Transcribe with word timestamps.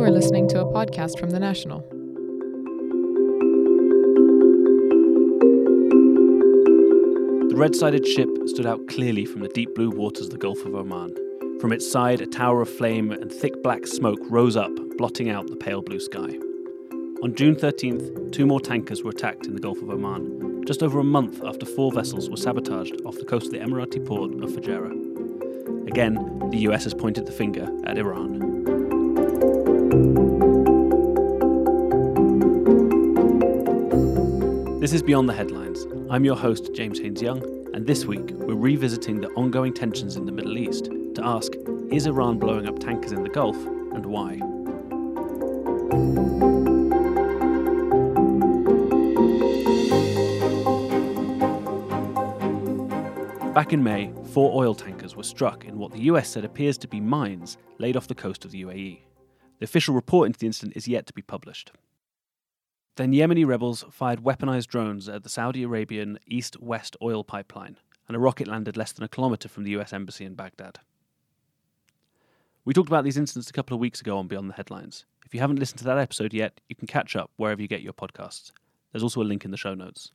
You 0.00 0.06
are 0.06 0.10
listening 0.10 0.48
to 0.48 0.62
a 0.62 0.64
podcast 0.64 1.18
from 1.18 1.28
The 1.28 1.38
National. 1.38 1.80
The 7.50 7.54
red 7.54 7.76
sided 7.76 8.06
ship 8.06 8.30
stood 8.46 8.64
out 8.64 8.88
clearly 8.88 9.26
from 9.26 9.42
the 9.42 9.48
deep 9.48 9.74
blue 9.74 9.90
waters 9.90 10.28
of 10.28 10.30
the 10.30 10.38
Gulf 10.38 10.64
of 10.64 10.74
Oman. 10.74 11.14
From 11.60 11.70
its 11.70 11.86
side, 11.86 12.22
a 12.22 12.26
tower 12.26 12.62
of 12.62 12.70
flame 12.70 13.12
and 13.12 13.30
thick 13.30 13.62
black 13.62 13.86
smoke 13.86 14.20
rose 14.30 14.56
up, 14.56 14.72
blotting 14.96 15.28
out 15.28 15.48
the 15.48 15.56
pale 15.56 15.82
blue 15.82 16.00
sky. 16.00 16.30
On 17.22 17.34
June 17.34 17.54
13th, 17.54 18.32
two 18.32 18.46
more 18.46 18.58
tankers 18.58 19.02
were 19.04 19.10
attacked 19.10 19.44
in 19.44 19.54
the 19.54 19.60
Gulf 19.60 19.82
of 19.82 19.90
Oman, 19.90 20.64
just 20.66 20.82
over 20.82 20.98
a 21.00 21.04
month 21.04 21.44
after 21.44 21.66
four 21.66 21.92
vessels 21.92 22.30
were 22.30 22.38
sabotaged 22.38 23.02
off 23.04 23.16
the 23.16 23.26
coast 23.26 23.48
of 23.48 23.52
the 23.52 23.58
Emirati 23.58 24.02
port 24.06 24.32
of 24.32 24.48
Fujairah. 24.48 25.88
Again, 25.88 26.48
the 26.48 26.60
US 26.70 26.84
has 26.84 26.94
pointed 26.94 27.26
the 27.26 27.32
finger 27.32 27.68
at 27.84 27.98
Iran. 27.98 28.49
This 34.80 34.94
is 34.94 35.02
Beyond 35.02 35.28
the 35.28 35.34
Headlines. 35.34 35.86
I'm 36.08 36.24
your 36.24 36.36
host, 36.36 36.74
James 36.74 36.98
Haines 36.98 37.20
Young, 37.20 37.42
and 37.74 37.86
this 37.86 38.06
week 38.06 38.30
we're 38.30 38.54
revisiting 38.54 39.20
the 39.20 39.28
ongoing 39.32 39.74
tensions 39.74 40.16
in 40.16 40.24
the 40.24 40.32
Middle 40.32 40.56
East 40.56 40.86
to 40.86 41.20
ask 41.22 41.52
Is 41.92 42.06
Iran 42.06 42.38
blowing 42.38 42.66
up 42.66 42.78
tankers 42.78 43.12
in 43.12 43.22
the 43.22 43.28
Gulf, 43.28 43.56
and 43.56 44.06
why? 44.06 44.38
Back 53.52 53.74
in 53.74 53.84
May, 53.84 54.12
four 54.32 54.60
oil 54.60 54.74
tankers 54.74 55.14
were 55.14 55.22
struck 55.22 55.66
in 55.66 55.76
what 55.76 55.92
the 55.92 56.00
US 56.04 56.30
said 56.30 56.44
appears 56.46 56.78
to 56.78 56.88
be 56.88 57.00
mines 57.00 57.58
laid 57.78 57.96
off 57.96 58.08
the 58.08 58.14
coast 58.14 58.46
of 58.46 58.50
the 58.50 58.62
UAE. 58.62 59.09
The 59.60 59.64
official 59.64 59.94
report 59.94 60.26
into 60.26 60.38
the 60.38 60.46
incident 60.46 60.74
is 60.74 60.88
yet 60.88 61.06
to 61.06 61.12
be 61.12 61.20
published. 61.20 61.70
Then 62.96 63.12
Yemeni 63.12 63.46
rebels 63.46 63.84
fired 63.90 64.24
weaponized 64.24 64.68
drones 64.68 65.06
at 65.06 65.22
the 65.22 65.28
Saudi 65.28 65.62
Arabian 65.62 66.18
east 66.26 66.58
west 66.60 66.96
oil 67.02 67.22
pipeline, 67.22 67.76
and 68.08 68.16
a 68.16 68.20
rocket 68.20 68.48
landed 68.48 68.78
less 68.78 68.92
than 68.92 69.04
a 69.04 69.08
kilometre 69.08 69.48
from 69.50 69.64
the 69.64 69.72
US 69.72 69.92
Embassy 69.92 70.24
in 70.24 70.34
Baghdad. 70.34 70.78
We 72.64 72.72
talked 72.72 72.88
about 72.88 73.04
these 73.04 73.18
incidents 73.18 73.50
a 73.50 73.52
couple 73.52 73.74
of 73.74 73.80
weeks 73.80 74.00
ago 74.00 74.16
on 74.16 74.28
Beyond 74.28 74.48
the 74.48 74.54
Headlines. 74.54 75.04
If 75.26 75.34
you 75.34 75.40
haven't 75.40 75.58
listened 75.58 75.78
to 75.80 75.84
that 75.84 75.98
episode 75.98 76.32
yet, 76.32 76.60
you 76.70 76.74
can 76.74 76.86
catch 76.86 77.14
up 77.14 77.30
wherever 77.36 77.60
you 77.60 77.68
get 77.68 77.82
your 77.82 77.92
podcasts. 77.92 78.52
There's 78.92 79.02
also 79.02 79.20
a 79.20 79.24
link 79.24 79.44
in 79.44 79.50
the 79.50 79.58
show 79.58 79.74
notes. 79.74 80.10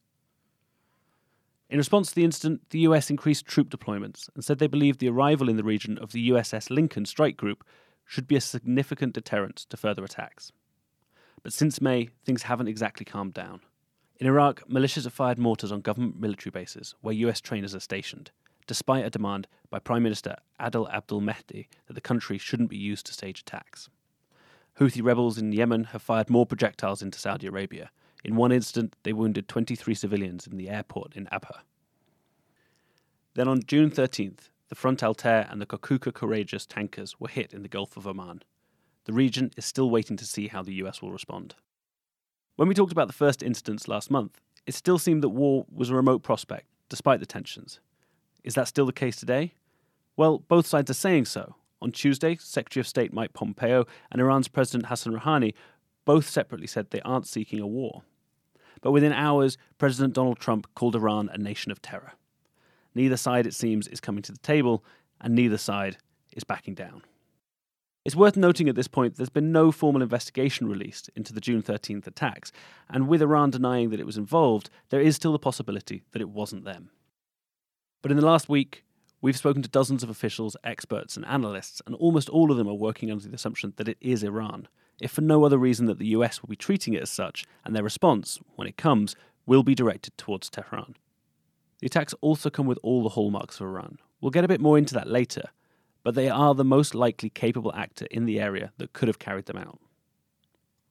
In 1.69 1.77
response 1.77 2.09
to 2.09 2.15
the 2.15 2.23
incident, 2.23 2.61
the 2.71 2.79
US 2.79 3.11
increased 3.11 3.45
troop 3.45 3.69
deployments 3.69 4.27
and 4.33 4.43
said 4.43 4.57
they 4.57 4.67
believed 4.67 4.99
the 4.99 5.09
arrival 5.09 5.49
in 5.49 5.57
the 5.57 5.63
region 5.63 5.99
of 5.99 6.13
the 6.13 6.29
USS 6.29 6.71
Lincoln 6.71 7.05
strike 7.05 7.37
group 7.37 7.63
should 8.05 8.27
be 8.27 8.35
a 8.35 8.41
significant 8.41 9.13
deterrent 9.13 9.57
to 9.57 9.77
further 9.77 10.03
attacks. 10.03 10.51
But 11.43 11.53
since 11.53 11.81
May, 11.81 12.09
things 12.23 12.43
haven't 12.43 12.67
exactly 12.67 13.05
calmed 13.05 13.33
down. 13.33 13.61
In 14.17 14.27
Iraq, 14.27 14.67
militias 14.69 15.03
have 15.03 15.13
fired 15.13 15.37
mortars 15.37 15.71
on 15.71 15.81
government 15.81 16.19
military 16.19 16.51
bases 16.51 16.95
where 17.01 17.13
US 17.13 17.41
trainers 17.41 17.75
are 17.75 17.79
stationed, 17.79 18.31
despite 18.65 19.05
a 19.05 19.09
demand 19.09 19.47
by 19.69 19.79
Prime 19.79 20.03
Minister 20.03 20.37
Adel 20.59 20.87
Abdul 20.89 21.21
Mahdi 21.21 21.67
that 21.87 21.93
the 21.93 22.01
country 22.01 22.37
shouldn't 22.37 22.69
be 22.69 22.77
used 22.77 23.05
to 23.07 23.13
stage 23.13 23.41
attacks. 23.41 23.89
Houthi 24.79 25.03
rebels 25.03 25.37
in 25.37 25.51
Yemen 25.51 25.85
have 25.85 26.01
fired 26.01 26.29
more 26.29 26.45
projectiles 26.45 27.01
into 27.01 27.19
Saudi 27.19 27.47
Arabia. 27.47 27.91
In 28.23 28.35
one 28.35 28.51
incident, 28.51 28.95
they 29.03 29.13
wounded 29.13 29.47
23 29.47 29.93
civilians 29.93 30.47
in 30.47 30.57
the 30.57 30.69
airport 30.69 31.15
in 31.15 31.27
Abha. 31.27 31.59
Then 33.35 33.47
on 33.47 33.63
June 33.67 33.91
13th, 33.91 34.49
the 34.69 34.75
Front 34.75 35.03
Altair 35.03 35.47
and 35.49 35.61
the 35.61 35.65
Kokuka 35.65 36.13
Courageous 36.13 36.65
tankers 36.65 37.19
were 37.19 37.27
hit 37.27 37.53
in 37.53 37.61
the 37.61 37.67
Gulf 37.67 37.97
of 37.97 38.07
Oman. 38.07 38.43
The 39.05 39.13
region 39.13 39.51
is 39.55 39.65
still 39.65 39.89
waiting 39.89 40.17
to 40.17 40.25
see 40.25 40.47
how 40.47 40.63
the 40.63 40.73
US 40.75 41.01
will 41.01 41.11
respond. 41.11 41.55
When 42.55 42.67
we 42.67 42.73
talked 42.73 42.91
about 42.91 43.07
the 43.07 43.13
first 43.13 43.43
incidents 43.43 43.87
last 43.87 44.09
month, 44.09 44.41
it 44.65 44.73
still 44.73 44.97
seemed 44.97 45.21
that 45.21 45.29
war 45.29 45.65
was 45.71 45.89
a 45.89 45.95
remote 45.95 46.23
prospect, 46.23 46.67
despite 46.89 47.19
the 47.19 47.25
tensions. 47.25 47.79
Is 48.43 48.55
that 48.55 48.67
still 48.67 48.85
the 48.85 48.93
case 48.93 49.17
today? 49.17 49.53
Well, 50.17 50.39
both 50.39 50.65
sides 50.65 50.89
are 50.89 50.95
saying 50.95 51.25
so. 51.25 51.55
On 51.81 51.91
Tuesday, 51.91 52.35
Secretary 52.39 52.81
of 52.81 52.87
State 52.87 53.13
Mike 53.13 53.33
Pompeo 53.33 53.85
and 54.11 54.21
Iran's 54.21 54.47
President 54.47 54.87
Hassan 54.87 55.13
Rouhani 55.13 55.53
both 56.05 56.27
separately 56.27 56.67
said 56.67 56.89
they 56.89 57.01
aren't 57.01 57.27
seeking 57.27 57.59
a 57.59 57.67
war. 57.67 58.03
But 58.81 58.91
within 58.91 59.11
hours, 59.11 59.57
President 59.77 60.13
Donald 60.13 60.39
Trump 60.39 60.67
called 60.75 60.95
Iran 60.95 61.29
a 61.31 61.37
nation 61.37 61.71
of 61.71 61.81
terror. 61.81 62.13
Neither 62.95 63.17
side, 63.17 63.45
it 63.45 63.53
seems, 63.53 63.87
is 63.87 63.99
coming 63.99 64.23
to 64.23 64.31
the 64.31 64.39
table, 64.39 64.83
and 65.21 65.35
neither 65.35 65.57
side 65.57 65.97
is 66.35 66.43
backing 66.43 66.73
down. 66.73 67.03
It's 68.05 68.15
worth 68.15 68.37
noting 68.37 68.69
at 68.69 68.75
this 68.75 68.87
point 68.87 69.13
that 69.13 69.17
there's 69.17 69.29
been 69.29 69.51
no 69.51 69.71
formal 69.71 70.03
investigation 70.03 70.67
released 70.67 71.09
into 71.15 71.33
the 71.33 71.41
June 71.41 71.63
13th 71.63 72.05
attacks, 72.05 72.51
and 72.87 73.07
with 73.07 73.21
Iran 73.21 73.49
denying 73.49 73.89
that 73.89 73.99
it 73.99 74.05
was 74.05 74.17
involved, 74.17 74.69
there 74.89 75.01
is 75.01 75.15
still 75.15 75.31
the 75.31 75.39
possibility 75.39 76.03
that 76.11 76.21
it 76.21 76.29
wasn't 76.29 76.65
them. 76.65 76.91
But 78.01 78.11
in 78.11 78.17
the 78.17 78.25
last 78.25 78.47
week, 78.47 78.85
we've 79.21 79.35
spoken 79.35 79.63
to 79.63 79.69
dozens 79.69 80.03
of 80.03 80.09
officials, 80.11 80.55
experts, 80.63 81.17
and 81.17 81.25
analysts, 81.25 81.81
and 81.87 81.95
almost 81.95 82.29
all 82.29 82.51
of 82.51 82.57
them 82.57 82.67
are 82.67 82.75
working 82.75 83.11
under 83.11 83.27
the 83.27 83.33
assumption 83.33 83.73
that 83.77 83.87
it 83.87 83.97
is 83.99 84.23
Iran, 84.23 84.67
if 85.01 85.09
for 85.09 85.21
no 85.21 85.43
other 85.43 85.57
reason 85.57 85.87
that 85.87 85.97
the 85.97 86.07
US 86.07 86.41
will 86.43 86.49
be 86.49 86.55
treating 86.55 86.93
it 86.93 87.01
as 87.01 87.09
such, 87.09 87.43
and 87.65 87.75
their 87.75 87.83
response, 87.83 88.39
when 88.55 88.67
it 88.67 88.77
comes, 88.77 89.15
will 89.47 89.63
be 89.63 89.73
directed 89.73 90.15
towards 90.15 90.49
Tehran. 90.51 90.95
The 91.85 91.89
attacks 91.89 92.15
also 92.19 92.49
come 92.49 92.65
with 92.65 92.79
all 92.81 93.03
the 93.03 93.09
hallmarks 93.09 93.59
of 93.59 93.67
Iran. 93.67 93.99
We'll 94.19 94.31
get 94.31 94.43
a 94.43 94.47
bit 94.47 94.59
more 94.59 94.75
into 94.75 94.95
that 94.95 95.07
later, 95.07 95.49
but 96.01 96.15
they 96.15 96.29
are 96.29 96.55
the 96.55 96.65
most 96.65 96.95
likely 96.95 97.29
capable 97.29 97.71
actor 97.75 98.07
in 98.09 98.25
the 98.25 98.39
area 98.39 98.71
that 98.79 98.93
could 98.93 99.07
have 99.07 99.19
carried 99.19 99.45
them 99.45 99.57
out. 99.57 99.77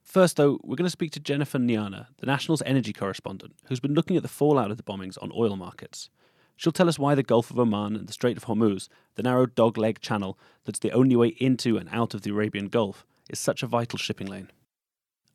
First, 0.05 0.37
though, 0.37 0.60
we're 0.62 0.77
going 0.77 0.87
to 0.87 0.91
speak 0.91 1.10
to 1.10 1.19
Jennifer 1.19 1.59
Gnana, 1.59 2.06
the 2.19 2.27
National's 2.27 2.62
energy 2.65 2.93
correspondent, 2.93 3.55
who's 3.65 3.81
been 3.81 3.94
looking 3.94 4.16
at 4.16 4.22
the 4.22 4.28
fallout 4.28 4.71
of 4.71 4.77
the 4.77 4.84
bombings 4.84 5.21
on 5.21 5.32
oil 5.34 5.56
markets. 5.56 6.10
She'll 6.55 6.71
tell 6.71 6.88
us 6.88 6.97
why 6.97 7.16
the 7.16 7.25
Gulf 7.25 7.50
of 7.50 7.59
Oman 7.59 7.97
and 7.97 8.06
the 8.06 8.12
Strait 8.12 8.37
of 8.37 8.44
Hormuz, 8.44 8.88
the 9.16 9.25
narrow 9.25 9.47
dogleg 9.47 9.99
channel 9.99 10.38
that's 10.65 10.78
the 10.78 10.93
only 10.93 11.16
way 11.16 11.34
into 11.41 11.76
and 11.76 11.88
out 11.91 12.15
of 12.15 12.22
the 12.22 12.31
Arabian 12.31 12.69
Gulf, 12.69 13.05
is 13.28 13.41
such 13.41 13.65
a 13.65 13.66
vital 13.66 13.99
shipping 13.99 14.28
lane. 14.28 14.53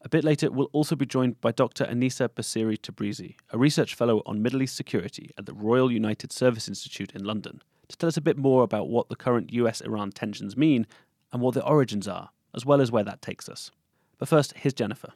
A 0.01 0.07
bit 0.07 0.23
later, 0.23 0.49
we'll 0.49 0.69
also 0.71 0.95
be 0.95 1.05
joined 1.05 1.41
by 1.41 1.51
Dr. 1.51 1.85
Aniseh 1.85 2.29
Bassiri 2.29 2.79
Tabrizi, 2.79 3.35
a 3.51 3.57
research 3.57 3.95
fellow 3.95 4.21
on 4.25 4.41
Middle 4.41 4.61
East 4.61 4.77
security 4.77 5.31
at 5.37 5.45
the 5.45 5.53
Royal 5.53 5.91
United 5.91 6.31
Service 6.31 6.69
Institute 6.69 7.11
in 7.13 7.25
London, 7.25 7.61
to 7.89 7.97
tell 7.97 8.07
us 8.07 8.15
a 8.15 8.21
bit 8.21 8.37
more 8.37 8.63
about 8.63 8.87
what 8.87 9.09
the 9.09 9.17
current 9.17 9.51
US 9.51 9.81
Iran 9.81 10.11
tensions 10.11 10.55
mean 10.55 10.87
and 11.33 11.41
what 11.41 11.53
their 11.53 11.67
origins 11.67 12.07
are, 12.07 12.29
as 12.55 12.65
well 12.65 12.79
as 12.79 12.93
where 12.93 13.03
that 13.03 13.21
takes 13.21 13.49
us. 13.49 13.71
But 14.17 14.29
first, 14.29 14.53
here's 14.55 14.73
Jennifer. 14.73 15.11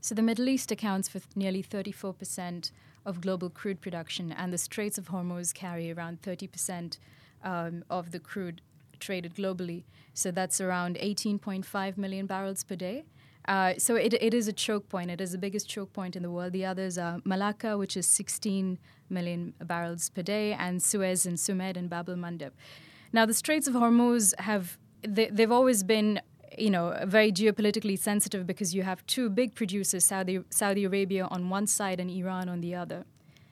So, 0.00 0.14
the 0.14 0.22
Middle 0.22 0.48
East 0.48 0.70
accounts 0.70 1.08
for 1.08 1.20
nearly 1.34 1.62
34% 1.62 2.70
of 3.04 3.20
global 3.20 3.50
crude 3.50 3.80
production, 3.80 4.30
and 4.30 4.52
the 4.52 4.58
Straits 4.58 4.96
of 4.96 5.08
Hormuz 5.08 5.52
carry 5.52 5.90
around 5.90 6.22
30% 6.22 6.98
um, 7.42 7.84
of 7.90 8.12
the 8.12 8.20
crude 8.20 8.60
traded 9.00 9.34
globally. 9.34 9.84
So, 10.12 10.30
that's 10.30 10.60
around 10.60 10.98
18.5 10.98 11.96
million 11.96 12.26
barrels 12.26 12.62
per 12.62 12.76
day. 12.76 13.06
Uh, 13.46 13.74
so 13.76 13.94
it, 13.94 14.14
it 14.14 14.32
is 14.32 14.48
a 14.48 14.52
choke 14.52 14.88
point. 14.88 15.10
It 15.10 15.20
is 15.20 15.32
the 15.32 15.38
biggest 15.38 15.68
choke 15.68 15.92
point 15.92 16.16
in 16.16 16.22
the 16.22 16.30
world. 16.30 16.52
The 16.52 16.64
others 16.64 16.96
are 16.96 17.20
Malacca, 17.24 17.76
which 17.76 17.96
is 17.96 18.06
16 18.06 18.78
million 19.10 19.54
barrels 19.62 20.08
per 20.08 20.22
day, 20.22 20.52
and 20.52 20.82
Suez 20.82 21.26
and 21.26 21.36
Sumed 21.36 21.76
and 21.76 21.90
Bab 21.90 22.08
el 22.08 22.16
Mandeb. 22.16 22.52
Now, 23.12 23.26
the 23.26 23.34
Straits 23.34 23.68
of 23.68 23.74
Hormuz 23.74 24.38
have 24.40 24.78
they, 25.02 25.28
they've 25.28 25.52
always 25.52 25.82
been 25.82 26.20
you 26.56 26.70
know 26.70 26.96
very 27.04 27.32
geopolitically 27.32 27.98
sensitive 27.98 28.46
because 28.46 28.74
you 28.74 28.82
have 28.82 29.04
two 29.06 29.28
big 29.28 29.54
producers, 29.54 30.04
Saudi 30.04 30.40
Saudi 30.50 30.84
Arabia 30.84 31.26
on 31.30 31.50
one 31.50 31.66
side 31.66 32.00
and 32.00 32.10
Iran 32.10 32.48
on 32.48 32.60
the 32.60 32.74
other. 32.74 33.04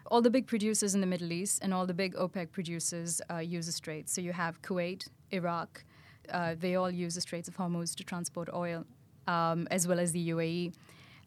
All 0.06 0.22
the 0.22 0.30
big 0.30 0.47
producers 0.47 0.94
in 0.94 1.00
the 1.00 1.06
Middle 1.06 1.32
East 1.32 1.60
and 1.62 1.72
all 1.72 1.86
the 1.86 1.94
big 1.94 2.14
OPEC 2.14 2.50
producers 2.50 3.22
uh, 3.30 3.38
use 3.38 3.66
the 3.66 3.72
Straits. 3.72 4.12
So 4.12 4.20
you 4.20 4.32
have 4.32 4.60
Kuwait, 4.60 5.09
Iraq. 5.30 5.84
Uh, 6.30 6.54
they 6.59 6.74
all 6.76 6.91
use 6.91 7.14
the 7.14 7.22
Straits 7.22 7.48
of 7.48 7.56
Hormuz 7.56 7.94
to 7.97 8.04
transport 8.04 8.48
oil 8.53 8.84
um, 9.27 9.69
as 9.71 9.86
well 9.86 9.98
as 9.98 10.13
the 10.13 10.30
UAE. 10.30 10.72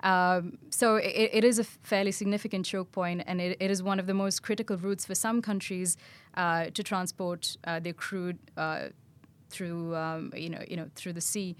Um, 0.01 0.57
so 0.69 0.97
it, 0.97 1.29
it 1.33 1.43
is 1.43 1.57
a 1.57 1.63
fairly 1.63 2.11
significant 2.11 2.65
choke 2.65 2.91
point, 2.91 3.23
and 3.25 3.41
it, 3.41 3.57
it 3.59 3.71
is 3.71 3.81
one 3.81 3.99
of 3.99 4.07
the 4.07 4.13
most 4.13 4.43
critical 4.43 4.77
routes 4.77 5.05
for 5.05 5.15
some 5.15 5.41
countries 5.41 5.97
uh, 6.35 6.65
to 6.73 6.83
transport 6.83 7.57
uh, 7.63 7.79
their 7.79 7.93
crude 7.93 8.37
uh, 8.57 8.89
through, 9.49 9.95
um, 9.95 10.31
you 10.35 10.49
know, 10.49 10.63
you 10.67 10.75
know, 10.75 10.89
through 10.95 11.13
the 11.13 11.21
sea. 11.21 11.55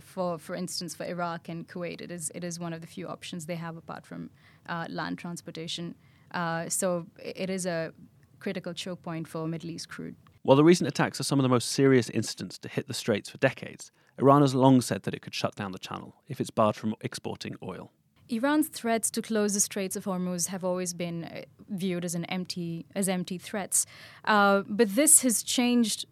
For 0.00 0.38
for 0.38 0.54
instance, 0.54 0.94
for 0.94 1.04
Iraq 1.04 1.48
and 1.48 1.66
Kuwait, 1.66 2.00
it 2.00 2.10
is 2.10 2.30
it 2.34 2.44
is 2.44 2.60
one 2.60 2.72
of 2.72 2.82
the 2.82 2.86
few 2.86 3.08
options 3.08 3.46
they 3.46 3.56
have 3.56 3.76
apart 3.76 4.04
from 4.04 4.30
uh, 4.68 4.86
land 4.88 5.18
transportation. 5.18 5.94
Uh, 6.32 6.68
so 6.68 7.06
it 7.18 7.48
is 7.48 7.66
a 7.66 7.92
critical 8.38 8.74
choke 8.74 9.02
point 9.02 9.26
for 9.26 9.48
Middle 9.48 9.70
East 9.70 9.88
crude. 9.88 10.14
While 10.46 10.56
the 10.56 10.62
recent 10.62 10.86
attacks 10.86 11.18
are 11.18 11.24
some 11.24 11.40
of 11.40 11.42
the 11.42 11.48
most 11.48 11.70
serious 11.70 12.08
incidents 12.08 12.56
to 12.58 12.68
hit 12.68 12.86
the 12.86 12.94
Straits 12.94 13.28
for 13.28 13.36
decades, 13.38 13.90
Iran 14.16 14.42
has 14.42 14.54
long 14.54 14.80
said 14.80 15.02
that 15.02 15.12
it 15.12 15.20
could 15.20 15.34
shut 15.34 15.56
down 15.56 15.72
the 15.72 15.78
channel 15.80 16.14
if 16.28 16.40
it's 16.40 16.50
barred 16.50 16.76
from 16.76 16.94
exporting 17.00 17.56
oil. 17.64 17.90
Iran's 18.28 18.68
threats 18.68 19.10
to 19.10 19.22
close 19.22 19.54
the 19.54 19.60
Straits 19.60 19.96
of 19.96 20.04
Hormuz 20.04 20.46
have 20.46 20.62
always 20.62 20.94
been 20.94 21.24
uh, 21.24 21.40
viewed 21.68 22.04
as 22.04 22.14
an 22.14 22.26
empty 22.26 22.86
as 22.94 23.08
empty 23.08 23.38
threats, 23.38 23.86
uh, 24.24 24.62
but 24.68 24.94
this 24.94 25.22
has 25.22 25.42
changed 25.42 26.06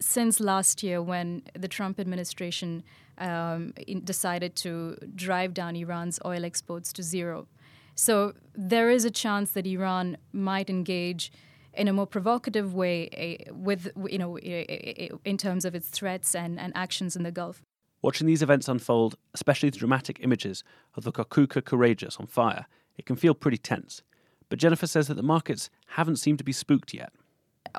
since 0.00 0.40
last 0.40 0.82
year 0.82 1.00
when 1.00 1.42
the 1.56 1.68
Trump 1.68 2.00
administration 2.00 2.82
um, 3.18 3.74
decided 4.02 4.56
to 4.56 4.96
drive 5.14 5.54
down 5.54 5.76
Iran's 5.76 6.18
oil 6.24 6.44
exports 6.44 6.92
to 6.94 7.02
zero. 7.04 7.46
So 7.94 8.32
there 8.54 8.90
is 8.90 9.04
a 9.04 9.10
chance 9.10 9.52
that 9.52 9.68
Iran 9.68 10.16
might 10.32 10.68
engage 10.68 11.30
in 11.74 11.88
a 11.88 11.92
more 11.92 12.06
provocative 12.06 12.74
way 12.74 13.08
uh, 13.48 13.54
with 13.54 13.90
you 14.08 14.18
know 14.18 14.38
uh, 14.38 15.16
in 15.24 15.36
terms 15.36 15.64
of 15.64 15.74
its 15.74 15.88
threats 15.88 16.34
and, 16.34 16.58
and 16.58 16.72
actions 16.76 17.16
in 17.16 17.22
the 17.22 17.32
Gulf. 17.32 17.62
Watching 18.02 18.26
these 18.26 18.42
events 18.42 18.68
unfold, 18.68 19.16
especially 19.32 19.70
the 19.70 19.78
dramatic 19.78 20.18
images 20.20 20.64
of 20.96 21.04
the 21.04 21.12
Kokuka 21.12 21.64
Courageous 21.64 22.16
on 22.16 22.26
fire, 22.26 22.66
it 22.96 23.06
can 23.06 23.14
feel 23.16 23.34
pretty 23.34 23.58
tense. 23.58 24.02
But 24.48 24.58
Jennifer 24.58 24.86
says 24.86 25.06
that 25.08 25.14
the 25.14 25.22
markets 25.22 25.70
haven't 25.86 26.16
seemed 26.16 26.38
to 26.38 26.44
be 26.44 26.52
spooked 26.52 26.92
yet. 26.92 27.12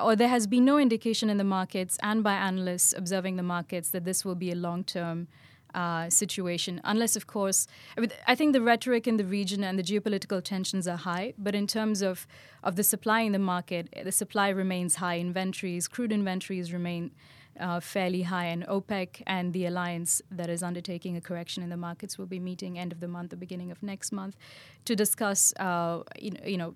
Or 0.02 0.16
there 0.16 0.28
has 0.28 0.46
been 0.46 0.64
no 0.64 0.78
indication 0.78 1.30
in 1.30 1.36
the 1.36 1.44
markets 1.44 1.98
and 2.02 2.24
by 2.24 2.32
analysts 2.34 2.94
observing 2.96 3.36
the 3.36 3.42
markets 3.42 3.90
that 3.90 4.04
this 4.04 4.24
will 4.24 4.34
be 4.34 4.50
a 4.50 4.56
long 4.56 4.82
term 4.82 5.28
uh, 5.74 6.08
situation, 6.08 6.80
unless, 6.84 7.16
of 7.16 7.26
course, 7.26 7.66
I, 7.96 8.00
mean, 8.00 8.10
I, 8.26 8.34
think 8.34 8.52
the 8.52 8.60
rhetoric 8.60 9.06
in 9.06 9.16
the 9.16 9.24
region 9.24 9.64
and 9.64 9.78
the 9.78 9.82
geopolitical 9.82 10.42
tensions 10.42 10.86
are 10.86 10.96
high, 10.96 11.34
but 11.36 11.54
in 11.54 11.66
terms 11.66 12.00
of, 12.00 12.26
of 12.62 12.76
the 12.76 12.84
supply 12.84 13.20
in 13.20 13.32
the 13.32 13.38
market, 13.38 13.92
the 14.04 14.12
supply 14.12 14.48
remains 14.48 14.96
high. 14.96 15.18
Inventories, 15.18 15.88
crude 15.88 16.12
inventories 16.12 16.72
remain 16.72 17.10
uh, 17.60 17.80
fairly 17.80 18.22
high, 18.22 18.46
and 18.46 18.66
OPEC 18.66 19.22
and 19.26 19.52
the 19.52 19.66
alliance 19.66 20.22
that 20.30 20.50
is 20.50 20.62
undertaking 20.62 21.16
a 21.16 21.20
correction 21.20 21.62
in 21.62 21.70
the 21.70 21.76
markets 21.76 22.18
will 22.18 22.26
be 22.26 22.40
meeting 22.40 22.78
end 22.78 22.92
of 22.92 23.00
the 23.00 23.08
month, 23.08 23.30
the 23.30 23.36
beginning 23.36 23.70
of 23.70 23.82
next 23.82 24.12
month, 24.12 24.36
to 24.84 24.96
discuss, 24.96 25.52
uh, 25.60 26.02
you, 26.18 26.30
know, 26.32 26.40
you 26.44 26.56
know, 26.56 26.74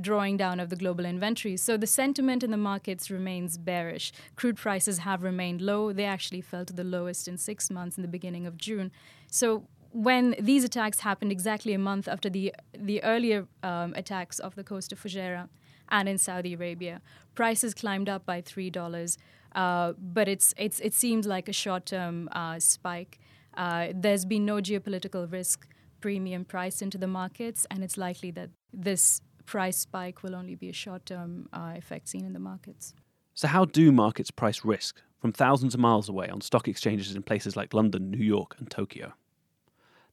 drawing 0.00 0.36
down 0.36 0.60
of 0.60 0.68
the 0.70 0.76
global 0.76 1.04
inventories. 1.04 1.62
So 1.62 1.76
the 1.76 1.86
sentiment 1.86 2.42
in 2.42 2.50
the 2.50 2.56
markets 2.56 3.10
remains 3.10 3.58
bearish. 3.58 4.12
Crude 4.36 4.56
prices 4.56 4.98
have 4.98 5.22
remained 5.22 5.60
low; 5.60 5.92
they 5.92 6.04
actually 6.04 6.40
fell 6.40 6.64
to 6.64 6.72
the 6.72 6.84
lowest 6.84 7.28
in 7.28 7.36
six 7.36 7.70
months 7.70 7.96
in 7.96 8.02
the 8.02 8.08
beginning 8.08 8.46
of 8.46 8.56
June. 8.56 8.90
So 9.28 9.64
when 9.92 10.36
these 10.38 10.64
attacks 10.64 11.00
happened 11.00 11.32
exactly 11.32 11.72
a 11.74 11.78
month 11.78 12.06
after 12.08 12.30
the 12.30 12.54
the 12.72 13.02
earlier 13.02 13.46
um, 13.62 13.92
attacks 13.94 14.40
off 14.40 14.54
the 14.54 14.64
coast 14.64 14.92
of 14.92 15.00
Fujairah 15.00 15.48
and 15.88 16.08
in 16.08 16.18
Saudi 16.18 16.54
Arabia, 16.54 17.00
prices 17.34 17.74
climbed 17.74 18.08
up 18.08 18.24
by 18.24 18.40
three 18.40 18.70
dollars. 18.70 19.18
Uh, 19.54 19.92
but 19.98 20.28
it's, 20.28 20.54
it's, 20.56 20.80
it 20.80 20.94
seems 20.94 21.26
like 21.26 21.48
a 21.48 21.52
short 21.52 21.86
term 21.86 22.28
uh, 22.32 22.58
spike. 22.58 23.18
Uh, 23.56 23.88
there's 23.94 24.24
been 24.24 24.44
no 24.44 24.56
geopolitical 24.56 25.30
risk 25.30 25.66
premium 26.00 26.44
priced 26.44 26.82
into 26.82 26.98
the 26.98 27.06
markets, 27.06 27.66
and 27.70 27.84
it's 27.84 27.96
likely 27.96 28.30
that 28.30 28.50
this 28.72 29.20
price 29.46 29.78
spike 29.78 30.22
will 30.22 30.34
only 30.34 30.54
be 30.54 30.68
a 30.68 30.72
short 30.72 31.04
term 31.06 31.48
uh, 31.52 31.72
effect 31.76 32.08
seen 32.08 32.24
in 32.24 32.32
the 32.32 32.38
markets. 32.38 32.94
So, 33.34 33.48
how 33.48 33.64
do 33.64 33.92
markets 33.92 34.30
price 34.30 34.64
risk 34.64 35.00
from 35.20 35.32
thousands 35.32 35.74
of 35.74 35.80
miles 35.80 36.08
away 36.08 36.28
on 36.28 36.40
stock 36.40 36.68
exchanges 36.68 37.14
in 37.14 37.22
places 37.22 37.56
like 37.56 37.74
London, 37.74 38.10
New 38.10 38.24
York, 38.24 38.56
and 38.58 38.70
Tokyo? 38.70 39.12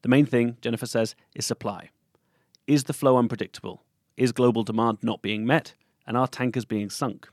The 0.02 0.10
main 0.10 0.26
thing, 0.26 0.58
Jennifer 0.62 0.86
says, 0.86 1.16
is 1.36 1.46
supply. 1.46 1.90
Is 2.68 2.86
the 2.86 2.94
flow 2.94 3.18
unpredictable? 3.18 3.84
Is 4.16 4.32
global 4.32 4.64
demand 4.64 5.00
not 5.02 5.22
being 5.22 5.46
met? 5.46 5.74
And 6.06 6.16
are 6.16 6.28
tankers 6.28 6.66
being 6.66 6.90
sunk? 6.90 7.30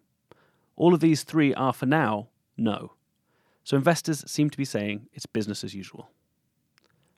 All 0.77 0.95
of 0.95 1.01
these 1.01 1.23
three 1.23 1.55
are, 1.55 1.73
for 1.73 1.87
now, 1.87 2.29
no. 2.57 2.93
So 3.63 3.77
investors 3.77 4.25
seem 4.31 4.51
to 4.51 4.59
be 4.59 4.65
saying 4.65 5.09
it's 5.13 5.27
business 5.27 5.65
as 5.65 5.75
usual. 5.75 6.11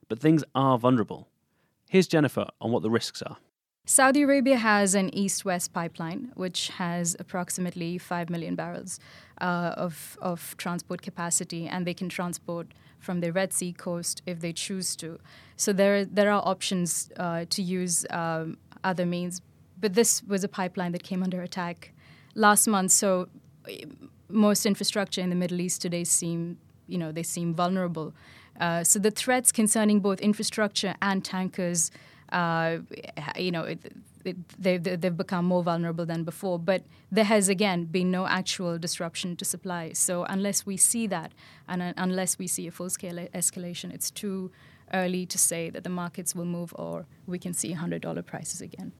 But 0.09 0.21
things 0.21 0.45
are 0.55 0.79
vulnerable. 0.79 1.29
Here's 1.89 2.07
Jennifer 2.07 2.47
on 2.61 2.71
what 2.71 2.83
the 2.83 2.91
risks 2.91 3.23
are. 3.23 3.39
Saudi 3.89 4.23
Arabia 4.23 4.57
has 4.57 4.97
an 4.97 5.15
east 5.15 5.45
west 5.45 5.73
pipeline, 5.73 6.33
which 6.35 6.69
has 6.71 7.17
approximately 7.21 7.99
5 7.99 8.31
million 8.31 8.57
barrels 8.57 8.99
uh, 9.41 9.75
of, 9.77 10.19
of 10.21 10.57
transport 10.57 11.03
capacity, 11.03 11.69
and 11.69 11.87
they 11.87 11.95
can 11.95 12.09
transport 12.09 12.75
from 12.99 13.21
the 13.21 13.31
Red 13.31 13.53
Sea 13.53 13.73
coast 13.73 14.23
if 14.27 14.41
they 14.41 14.53
choose 14.53 14.97
to. 14.97 15.21
So 15.57 15.73
there, 15.73 16.05
there 16.05 16.33
are 16.33 16.43
options 16.45 17.11
uh, 17.17 17.45
to 17.51 17.63
use 17.63 18.05
um, 18.11 18.59
other 18.83 19.07
means. 19.07 19.41
But 19.79 19.95
this 19.95 20.23
was 20.25 20.43
a 20.43 20.49
pipeline 20.49 20.91
that 20.93 21.05
came 21.05 21.23
under 21.23 21.41
attack 21.43 21.93
last 22.35 22.67
month. 22.67 22.91
So 22.91 23.29
most 24.29 24.67
infrastructure 24.67 25.21
in 25.21 25.31
the 25.31 25.37
Middle 25.37 25.61
East 25.61 25.83
today 25.83 26.05
seem, 26.05 26.59
you 26.87 26.99
know, 26.99 27.13
they 27.13 27.23
seem 27.23 27.55
vulnerable. 27.55 28.15
Uh, 28.61 28.83
so 28.83 28.99
the 28.99 29.11
threats 29.11 29.53
concerning 29.53 30.01
both 30.01 30.21
infrastructure 30.21 30.95
and 31.03 31.25
tankers, 31.25 31.91
uh, 32.33 32.79
you 33.37 33.51
know, 33.51 33.63
it, 33.63 33.79
it, 34.25 34.37
they've, 34.59 34.83
they've 34.83 35.17
become 35.17 35.45
more 35.45 35.63
vulnerable 35.63 36.07
than 36.07 36.25
before. 36.25 36.59
But 36.59 36.83
there 37.11 37.25
has, 37.25 37.49
again, 37.49 37.85
been 37.85 38.11
no 38.11 38.27
actual 38.27 38.79
disruption 38.79 39.37
to 39.37 39.45
supply. 39.45 39.93
So 39.93 40.25
unless 40.25 40.67
we 40.67 40.77
see 40.77 41.07
that, 41.09 41.33
and 41.69 41.83
uh, 41.83 41.93
unless 41.97 42.39
we 42.39 42.47
see 42.47 42.67
a 42.67 42.71
full-scale 42.71 43.29
escalation, 43.35 43.93
it's 43.93 44.11
too 44.11 44.51
early 44.93 45.27
to 45.27 45.39
say 45.39 45.69
that 45.71 45.85
the 45.85 45.91
markets 45.91 46.35
will 46.35 46.45
move 46.45 46.73
or 46.77 47.07
we 47.27 47.39
can 47.39 47.53
see 47.53 47.75
$100 47.75 48.25
prices 48.25 48.61
again. 48.61 48.93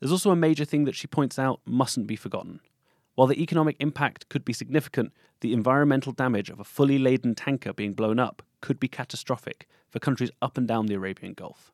There's 0.00 0.12
also 0.12 0.30
a 0.30 0.36
major 0.36 0.64
thing 0.64 0.84
that 0.84 0.94
she 0.94 1.06
points 1.06 1.38
out 1.38 1.60
mustn't 1.64 2.06
be 2.06 2.16
forgotten– 2.16 2.60
while 3.14 3.26
the 3.26 3.40
economic 3.40 3.76
impact 3.80 4.28
could 4.28 4.44
be 4.44 4.52
significant, 4.52 5.12
the 5.40 5.52
environmental 5.52 6.12
damage 6.12 6.50
of 6.50 6.60
a 6.60 6.64
fully 6.64 6.98
laden 6.98 7.34
tanker 7.34 7.72
being 7.72 7.94
blown 7.94 8.18
up 8.18 8.42
could 8.60 8.80
be 8.80 8.88
catastrophic 8.88 9.68
for 9.88 9.98
countries 9.98 10.30
up 10.42 10.58
and 10.58 10.66
down 10.66 10.86
the 10.86 10.94
Arabian 10.94 11.34
Gulf. 11.34 11.70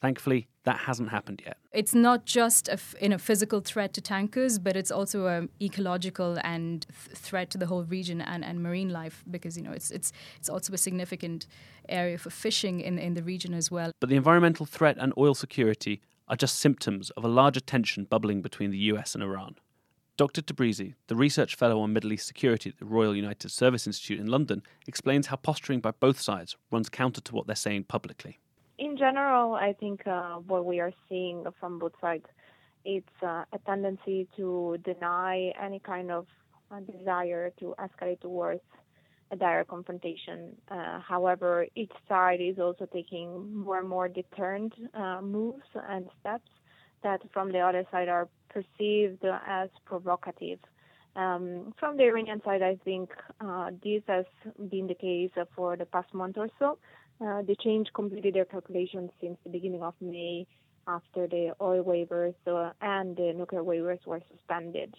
Thankfully, 0.00 0.46
that 0.64 0.80
hasn't 0.80 1.08
happened 1.08 1.42
yet. 1.44 1.56
It's 1.72 1.94
not 1.94 2.26
just 2.26 2.68
a, 2.68 2.74
f- 2.74 2.94
in 3.00 3.12
a 3.12 3.18
physical 3.18 3.60
threat 3.60 3.94
to 3.94 4.00
tankers, 4.02 4.58
but 4.58 4.76
it's 4.76 4.90
also 4.90 5.26
an 5.26 5.48
ecological 5.60 6.38
and 6.44 6.82
th- 6.82 7.18
threat 7.18 7.50
to 7.50 7.58
the 7.58 7.66
whole 7.66 7.82
region 7.84 8.20
and, 8.20 8.44
and 8.44 8.62
marine 8.62 8.90
life 8.90 9.24
because 9.30 9.56
you 9.56 9.62
know 9.62 9.72
it's 9.72 9.90
it's 9.90 10.12
it's 10.38 10.50
also 10.50 10.74
a 10.74 10.78
significant 10.78 11.46
area 11.88 12.18
for 12.18 12.28
fishing 12.28 12.80
in 12.80 12.98
in 12.98 13.14
the 13.14 13.22
region 13.22 13.54
as 13.54 13.70
well. 13.70 13.90
But 13.98 14.10
the 14.10 14.16
environmental 14.16 14.66
threat 14.66 14.96
and 15.00 15.14
oil 15.16 15.34
security 15.34 16.02
are 16.28 16.36
just 16.36 16.56
symptoms 16.56 17.08
of 17.10 17.24
a 17.24 17.28
larger 17.28 17.60
tension 17.60 18.04
bubbling 18.04 18.42
between 18.42 18.70
the 18.70 18.78
US 18.92 19.14
and 19.14 19.24
Iran. 19.24 19.56
Dr. 20.16 20.40
Tabrizi, 20.40 20.94
the 21.08 21.14
research 21.14 21.56
fellow 21.56 21.80
on 21.80 21.92
Middle 21.92 22.10
East 22.10 22.26
security 22.26 22.70
at 22.70 22.78
the 22.78 22.86
Royal 22.86 23.14
United 23.14 23.50
Service 23.50 23.86
Institute 23.86 24.18
in 24.18 24.26
London, 24.26 24.62
explains 24.86 25.26
how 25.26 25.36
posturing 25.36 25.80
by 25.80 25.90
both 25.90 26.18
sides 26.18 26.56
runs 26.70 26.88
counter 26.88 27.20
to 27.20 27.34
what 27.34 27.46
they're 27.46 27.54
saying 27.54 27.84
publicly. 27.84 28.38
In 28.78 28.96
general, 28.96 29.52
I 29.54 29.74
think 29.74 30.06
uh, 30.06 30.36
what 30.36 30.64
we 30.64 30.80
are 30.80 30.92
seeing 31.10 31.44
from 31.60 31.78
both 31.78 31.92
sides, 32.00 32.24
it's 32.86 33.06
uh, 33.22 33.44
a 33.52 33.58
tendency 33.66 34.26
to 34.38 34.78
deny 34.86 35.52
any 35.62 35.80
kind 35.80 36.10
of 36.10 36.26
uh, 36.70 36.80
desire 36.80 37.52
to 37.60 37.74
escalate 37.78 38.20
towards 38.20 38.62
a 39.32 39.36
direct 39.36 39.68
confrontation. 39.68 40.56
Uh, 40.70 40.98
however, 41.00 41.66
each 41.74 41.92
side 42.08 42.40
is 42.40 42.58
also 42.58 42.86
taking 42.90 43.54
more 43.54 43.80
and 43.80 43.88
more 43.88 44.08
deterrent 44.08 44.72
uh, 44.94 45.20
moves 45.20 45.64
and 45.90 46.08
steps 46.20 46.48
that 47.06 47.20
from 47.32 47.52
the 47.52 47.60
other 47.60 47.84
side 47.92 48.08
are 48.08 48.28
perceived 48.56 49.24
as 49.46 49.68
provocative. 49.84 50.58
Um, 51.14 51.72
from 51.80 51.96
the 51.96 52.04
Iranian 52.10 52.40
side, 52.44 52.62
I 52.62 52.76
think 52.84 53.10
uh, 53.40 53.70
this 53.82 54.02
has 54.08 54.26
been 54.72 54.86
the 54.86 54.98
case 55.08 55.30
for 55.54 55.76
the 55.76 55.86
past 55.86 56.12
month 56.12 56.36
or 56.36 56.48
so. 56.58 56.78
Uh, 57.24 57.40
they 57.46 57.54
changed 57.54 57.90
completely 57.94 58.32
their 58.32 58.44
calculations 58.44 59.10
since 59.20 59.38
the 59.44 59.50
beginning 59.50 59.82
of 59.82 59.94
May 60.00 60.46
after 60.86 61.26
the 61.26 61.44
oil 61.60 61.82
waivers 61.84 62.34
uh, 62.46 62.72
and 62.82 63.16
the 63.16 63.32
nuclear 63.40 63.62
waivers 63.62 64.04
were 64.04 64.22
suspended. 64.30 64.94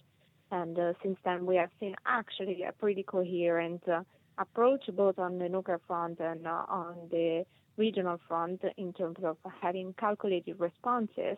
And 0.50 0.80
uh, 0.80 0.94
since 1.04 1.18
then, 1.26 1.46
we 1.46 1.56
have 1.58 1.70
seen 1.80 1.94
actually 2.06 2.64
a 2.64 2.72
pretty 2.72 3.04
coherent 3.04 3.84
uh, 3.88 4.02
approach 4.38 4.84
both 4.94 5.20
on 5.20 5.38
the 5.38 5.50
nuclear 5.50 5.82
front 5.88 6.20
and 6.20 6.48
uh, 6.48 6.64
on 6.70 6.96
the 7.12 7.46
regional 7.76 8.18
front 8.28 8.62
in 8.78 8.94
terms 8.94 9.20
of 9.24 9.38
having 9.62 9.94
calculated 10.00 10.56
responses 10.60 11.38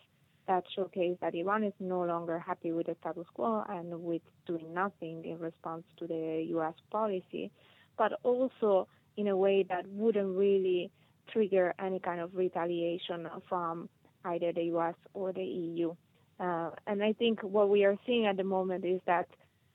that 0.49 0.63
showcase 0.75 1.15
that 1.21 1.35
Iran 1.35 1.63
is 1.63 1.73
no 1.79 2.01
longer 2.01 2.39
happy 2.39 2.71
with 2.71 2.87
the 2.87 2.95
status 2.99 3.27
quo 3.35 3.63
and 3.69 4.03
with 4.03 4.23
doing 4.47 4.73
nothing 4.73 5.23
in 5.23 5.37
response 5.37 5.83
to 5.99 6.07
the 6.07 6.43
U.S. 6.49 6.73
policy, 6.91 7.51
but 7.97 8.13
also 8.23 8.87
in 9.15 9.27
a 9.27 9.37
way 9.37 9.63
that 9.69 9.87
wouldn't 9.87 10.35
really 10.35 10.91
trigger 11.31 11.73
any 11.79 11.99
kind 11.99 12.19
of 12.19 12.35
retaliation 12.35 13.29
from 13.47 13.87
either 14.25 14.51
the 14.51 14.63
U.S. 14.63 14.95
or 15.13 15.31
the 15.31 15.43
EU. 15.43 15.93
Uh, 16.39 16.71
and 16.87 17.03
I 17.03 17.13
think 17.13 17.41
what 17.43 17.69
we 17.69 17.85
are 17.85 17.95
seeing 18.07 18.25
at 18.25 18.37
the 18.37 18.43
moment 18.43 18.85
is 18.85 19.01
that 19.05 19.27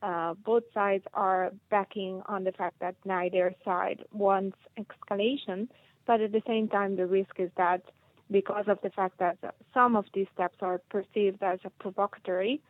uh, 0.03 0.35
both 0.45 0.65
sides 0.75 1.05
are 1.15 1.53
backing 1.71 2.21
on 2.27 2.43
the 2.43 2.53
fact 2.53 2.81
that 2.81 2.97
neither 3.05 3.55
side 3.65 4.05
wants 4.13 4.59
escalation, 4.77 5.69
but 6.05 6.21
at 6.21 6.33
the 6.33 6.43
same 6.49 6.69
time, 6.69 6.97
the 6.97 7.07
risk 7.07 7.39
is 7.39 7.51
that 7.57 7.83
because 8.31 8.65
of 8.69 8.79
the 8.83 8.91
fact 8.91 9.19
that 9.19 9.39
some 9.73 9.97
of 9.97 10.07
these 10.15 10.27
steps 10.33 10.57
are 10.61 10.81
perceived 10.91 11.43
as 11.43 11.59
provocatory, 11.81 12.61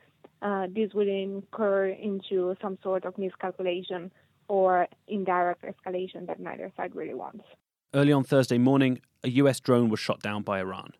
uh, 0.43 0.67
this 0.75 0.93
will 0.93 1.09
incur 1.09 1.87
into 1.87 2.55
some 2.61 2.79
sort 2.83 3.05
of 3.05 3.17
miscalculation 3.17 4.11
or 4.49 4.87
indirect 5.09 5.65
escalation 5.65 6.27
that 6.27 6.41
neither 6.41 6.71
side 6.77 6.95
really 6.95 7.15
wants. 7.15 7.45
Early 7.95 8.13
on 8.13 8.25
Thursday 8.25 8.59
morning, 8.59 9.01
a 9.23 9.31
US 9.31 9.61
drone 9.61 9.89
was 9.89 10.01
shot 10.01 10.21
down 10.21 10.43
by 10.43 10.59
Iran. 10.59 10.93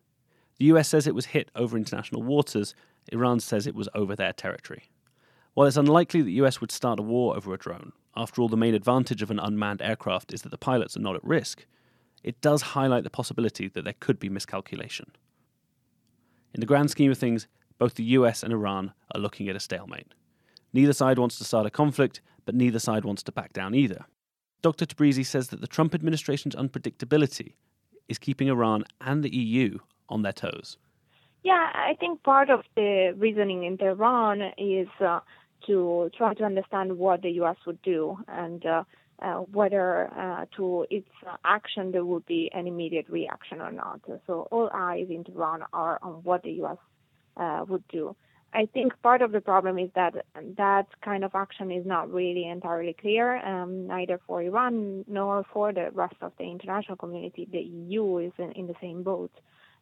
The 0.57 0.65
US 0.65 0.87
says 0.87 1.05
it 1.05 1.15
was 1.15 1.27
hit 1.27 1.51
over 1.55 1.77
international 1.77 2.23
waters, 2.23 2.73
Iran 3.11 3.39
says 3.39 3.67
it 3.67 3.75
was 3.75 3.89
over 3.93 4.15
their 4.15 4.33
territory. 4.33 4.89
While 5.53 5.67
it's 5.67 5.77
unlikely 5.77 6.21
the 6.21 6.33
US 6.43 6.59
would 6.59 6.71
start 6.71 6.99
a 6.99 7.03
war 7.03 7.35
over 7.35 7.53
a 7.53 7.57
drone, 7.57 7.91
after 8.17 8.41
all, 8.41 8.47
the 8.47 8.57
main 8.57 8.73
advantage 8.73 9.21
of 9.21 9.29
an 9.29 9.39
unmanned 9.39 9.81
aircraft 9.81 10.33
is 10.33 10.41
that 10.43 10.49
the 10.49 10.57
pilots 10.57 10.95
are 10.95 11.01
not 11.01 11.15
at 11.15 11.23
risk, 11.23 11.65
it 12.25 12.41
does 12.41 12.63
highlight 12.63 13.03
the 13.03 13.09
possibility 13.11 13.67
that 13.67 13.83
there 13.83 13.93
could 13.99 14.17
be 14.17 14.29
miscalculation. 14.29 15.11
In 16.55 16.59
the 16.59 16.65
grand 16.65 16.89
scheme 16.89 17.11
of 17.11 17.19
things, 17.19 17.47
both 17.77 17.93
the 17.93 18.03
US 18.03 18.41
and 18.41 18.51
Iran 18.51 18.93
are 19.13 19.21
looking 19.21 19.47
at 19.47 19.55
a 19.55 19.59
stalemate. 19.59 20.11
Neither 20.73 20.91
side 20.91 21.19
wants 21.19 21.37
to 21.37 21.43
start 21.43 21.67
a 21.67 21.69
conflict, 21.69 22.21
but 22.43 22.55
neither 22.55 22.79
side 22.79 23.05
wants 23.05 23.21
to 23.23 23.31
back 23.31 23.53
down 23.53 23.75
either. 23.75 24.05
Dr. 24.63 24.87
Tabrizi 24.87 25.23
says 25.23 25.49
that 25.49 25.61
the 25.61 25.67
Trump 25.67 25.93
administration's 25.93 26.55
unpredictability 26.55 27.53
is 28.07 28.17
keeping 28.17 28.47
Iran 28.47 28.85
and 29.01 29.23
the 29.23 29.33
EU 29.35 29.77
on 30.09 30.23
their 30.23 30.33
toes. 30.33 30.77
Yeah, 31.43 31.69
I 31.75 31.95
think 31.99 32.23
part 32.23 32.49
of 32.49 32.61
the 32.75 33.13
reasoning 33.15 33.65
in 33.65 33.77
Tehran 33.77 34.41
is 34.57 34.87
uh, 34.99 35.19
to 35.67 36.09
try 36.17 36.33
to 36.33 36.43
understand 36.43 36.97
what 36.97 37.21
the 37.21 37.29
U.S. 37.41 37.57
would 37.67 37.79
do 37.83 38.17
and 38.27 38.65
uh, 38.65 38.83
uh, 39.21 39.35
whether 39.51 40.11
uh, 40.13 40.45
to 40.57 40.85
its 40.89 41.09
action 41.43 41.91
there 41.91 42.05
would 42.05 42.25
be 42.25 42.49
an 42.53 42.67
immediate 42.67 43.07
reaction 43.09 43.61
or 43.61 43.71
not. 43.71 44.01
So 44.27 44.47
all 44.51 44.69
eyes 44.73 45.07
in 45.09 45.23
Tehran 45.23 45.63
are 45.73 45.99
on 46.01 46.13
what 46.23 46.43
the 46.43 46.51
U.S. 46.51 46.77
Uh, 47.37 47.65
would 47.67 47.87
do. 47.87 48.15
I 48.53 48.67
think 48.73 48.93
part 49.01 49.21
of 49.21 49.33
the 49.33 49.41
problem 49.41 49.77
is 49.77 49.89
that 49.95 50.25
that 50.57 50.87
kind 51.03 51.25
of 51.25 51.35
action 51.35 51.71
is 51.71 51.85
not 51.85 52.09
really 52.09 52.47
entirely 52.47 52.95
clear, 52.99 53.45
um, 53.45 53.87
neither 53.87 54.21
for 54.25 54.41
Iran 54.41 55.03
nor 55.09 55.45
for 55.51 55.73
the 55.73 55.91
rest 55.91 56.15
of 56.21 56.31
the 56.37 56.45
international 56.45 56.95
community. 56.95 57.47
The 57.51 57.59
EU 57.59 58.19
is 58.19 58.31
in, 58.37 58.53
in 58.53 58.67
the 58.67 58.75
same 58.79 59.03
boat, 59.03 59.31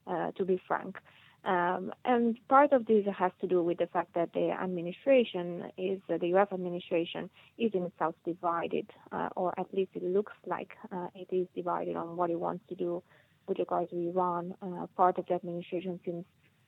uh, 0.07 0.31
to 0.31 0.43
be 0.43 0.59
frank. 0.67 0.97
Um, 1.45 1.91
and 2.05 2.38
part 2.47 2.71
of 2.71 2.85
this 2.85 3.05
has 3.17 3.31
to 3.41 3.47
do 3.47 3.62
with 3.62 3.77
the 3.77 3.88
fact 3.88 4.13
that 4.15 4.31
the 4.33 4.51
administration 4.51 5.71
is 5.77 6.00
uh, 6.09 6.17
the 6.17 6.27
U.S. 6.27 6.47
administration 6.53 7.29
is 7.57 7.71
in 7.73 7.83
itself 7.83 8.15
divided, 8.25 8.89
uh, 9.12 9.29
or 9.35 9.53
at 9.59 9.73
least 9.73 9.91
it 9.93 10.03
looks 10.03 10.31
like 10.45 10.69
uh, 10.91 11.07
it 11.15 11.35
is 11.35 11.47
divided 11.53 11.97
on 11.97 12.15
what 12.15 12.29
it 12.29 12.39
wants 12.39 12.63
to 12.69 12.75
do 12.75 13.03
with 13.45 13.59
regard 13.59 13.89
to 13.89 13.97
Iran. 13.97 14.55
Uh, 14.62 14.88
part 14.95 15.17
of 15.17 15.25
the 15.25 15.33
administration 15.33 16.00
seems 16.05 16.23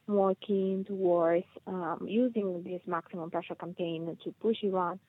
more 0.07 0.35
keen 0.45 0.83
towards 0.85 1.45
um, 1.67 2.05
using 2.05 2.61
this 2.63 2.81
maximum 2.85 3.31
pressure 3.31 3.55
campaign 3.55 4.17
to 4.25 4.31
push 4.41 4.57
Iran 4.61 4.99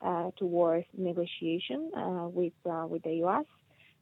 uh, 0.00 0.30
towards 0.38 0.86
negotiation 0.96 1.90
uh, 1.94 2.26
with 2.28 2.54
with 2.64 3.02
the 3.02 3.16
U.S 3.16 3.44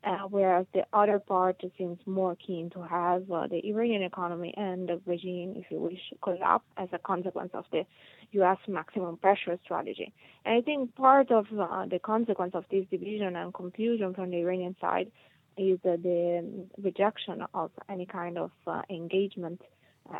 uh, 0.04 0.18
whereas 0.28 0.66
the 0.72 0.84
other 0.92 1.18
part 1.18 1.60
seems 1.76 1.98
more 2.06 2.36
keen 2.36 2.70
to 2.70 2.82
have 2.82 3.30
uh, 3.30 3.46
the 3.46 3.60
Iranian 3.66 4.02
economy 4.02 4.54
and 4.56 4.88
the 4.88 5.00
regime, 5.06 5.54
if 5.56 5.66
you 5.70 5.78
wish, 5.80 6.00
collapse 6.22 6.64
as 6.76 6.88
a 6.92 6.98
consequence 6.98 7.50
of 7.54 7.64
the 7.72 7.84
U.S. 8.32 8.58
maximum 8.68 9.16
pressure 9.16 9.58
strategy. 9.64 10.12
And 10.44 10.54
I 10.56 10.60
think 10.60 10.94
part 10.94 11.30
of 11.30 11.46
uh, 11.58 11.86
the 11.86 11.98
consequence 11.98 12.52
of 12.54 12.64
this 12.70 12.86
division 12.90 13.36
and 13.36 13.52
confusion 13.52 14.14
from 14.14 14.30
the 14.30 14.36
Iranian 14.38 14.76
side 14.80 15.10
is 15.56 15.78
the 15.82 16.68
rejection 16.80 17.44
of 17.52 17.70
any 17.88 18.06
kind 18.06 18.38
of 18.38 18.52
uh, 18.66 18.82
engagement, 18.88 19.60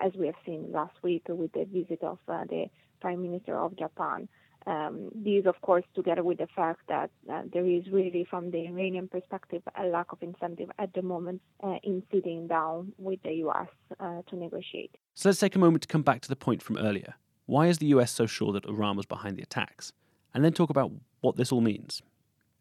as 0.03 0.13
we 0.19 0.27
have 0.27 0.35
seen 0.45 0.73
last 0.73 0.95
week 1.03 1.27
with 1.29 1.53
the 1.53 1.65
visit 1.65 2.03
of 2.03 2.19
uh, 2.29 2.45
the 2.45 2.67
Prime 3.01 3.23
Minister 3.23 3.57
of 3.57 3.77
Japan. 3.77 4.29
Um, 4.67 5.11
these, 5.15 5.47
of 5.47 5.61
course, 5.63 5.85
together 5.95 6.23
with 6.23 6.39
the 6.39 6.49
fact 6.55 6.81
that 6.89 7.11
uh, 7.33 7.43
there 7.53 7.67
is 7.67 7.85
really, 7.91 8.27
from 8.29 8.51
the 8.51 8.67
Iranian 8.67 9.09
perspective, 9.09 9.63
a 9.77 9.87
lack 9.87 10.13
of 10.13 10.23
incentive 10.23 10.71
at 10.79 10.93
the 10.95 11.03
moment 11.03 11.41
uh, 11.63 11.77
in 11.83 12.03
sitting 12.13 12.47
down 12.49 12.93
with 12.99 13.23
the 13.23 13.33
US 13.47 13.69
uh, 13.99 14.23
to 14.29 14.37
negotiate. 14.37 14.95
So 15.15 15.29
let's 15.29 15.41
take 15.41 15.57
a 15.57 15.59
moment 15.59 15.83
to 15.83 15.89
come 15.89 16.03
back 16.03 16.21
to 16.23 16.29
the 16.29 16.37
point 16.37 16.63
from 16.63 16.77
earlier. 16.77 17.15
Why 17.47 17.69
is 17.69 17.79
the 17.79 17.87
US 17.87 18.13
so 18.13 18.27
sure 18.27 18.53
that 18.53 18.67
Iran 18.67 18.97
was 18.97 19.07
behind 19.07 19.37
the 19.37 19.43
attacks? 19.43 19.93
And 20.35 20.45
then 20.45 20.53
talk 20.53 20.71
about 20.71 20.93
what 21.21 21.37
this 21.37 21.51
all 21.51 21.63
means. 21.63 22.03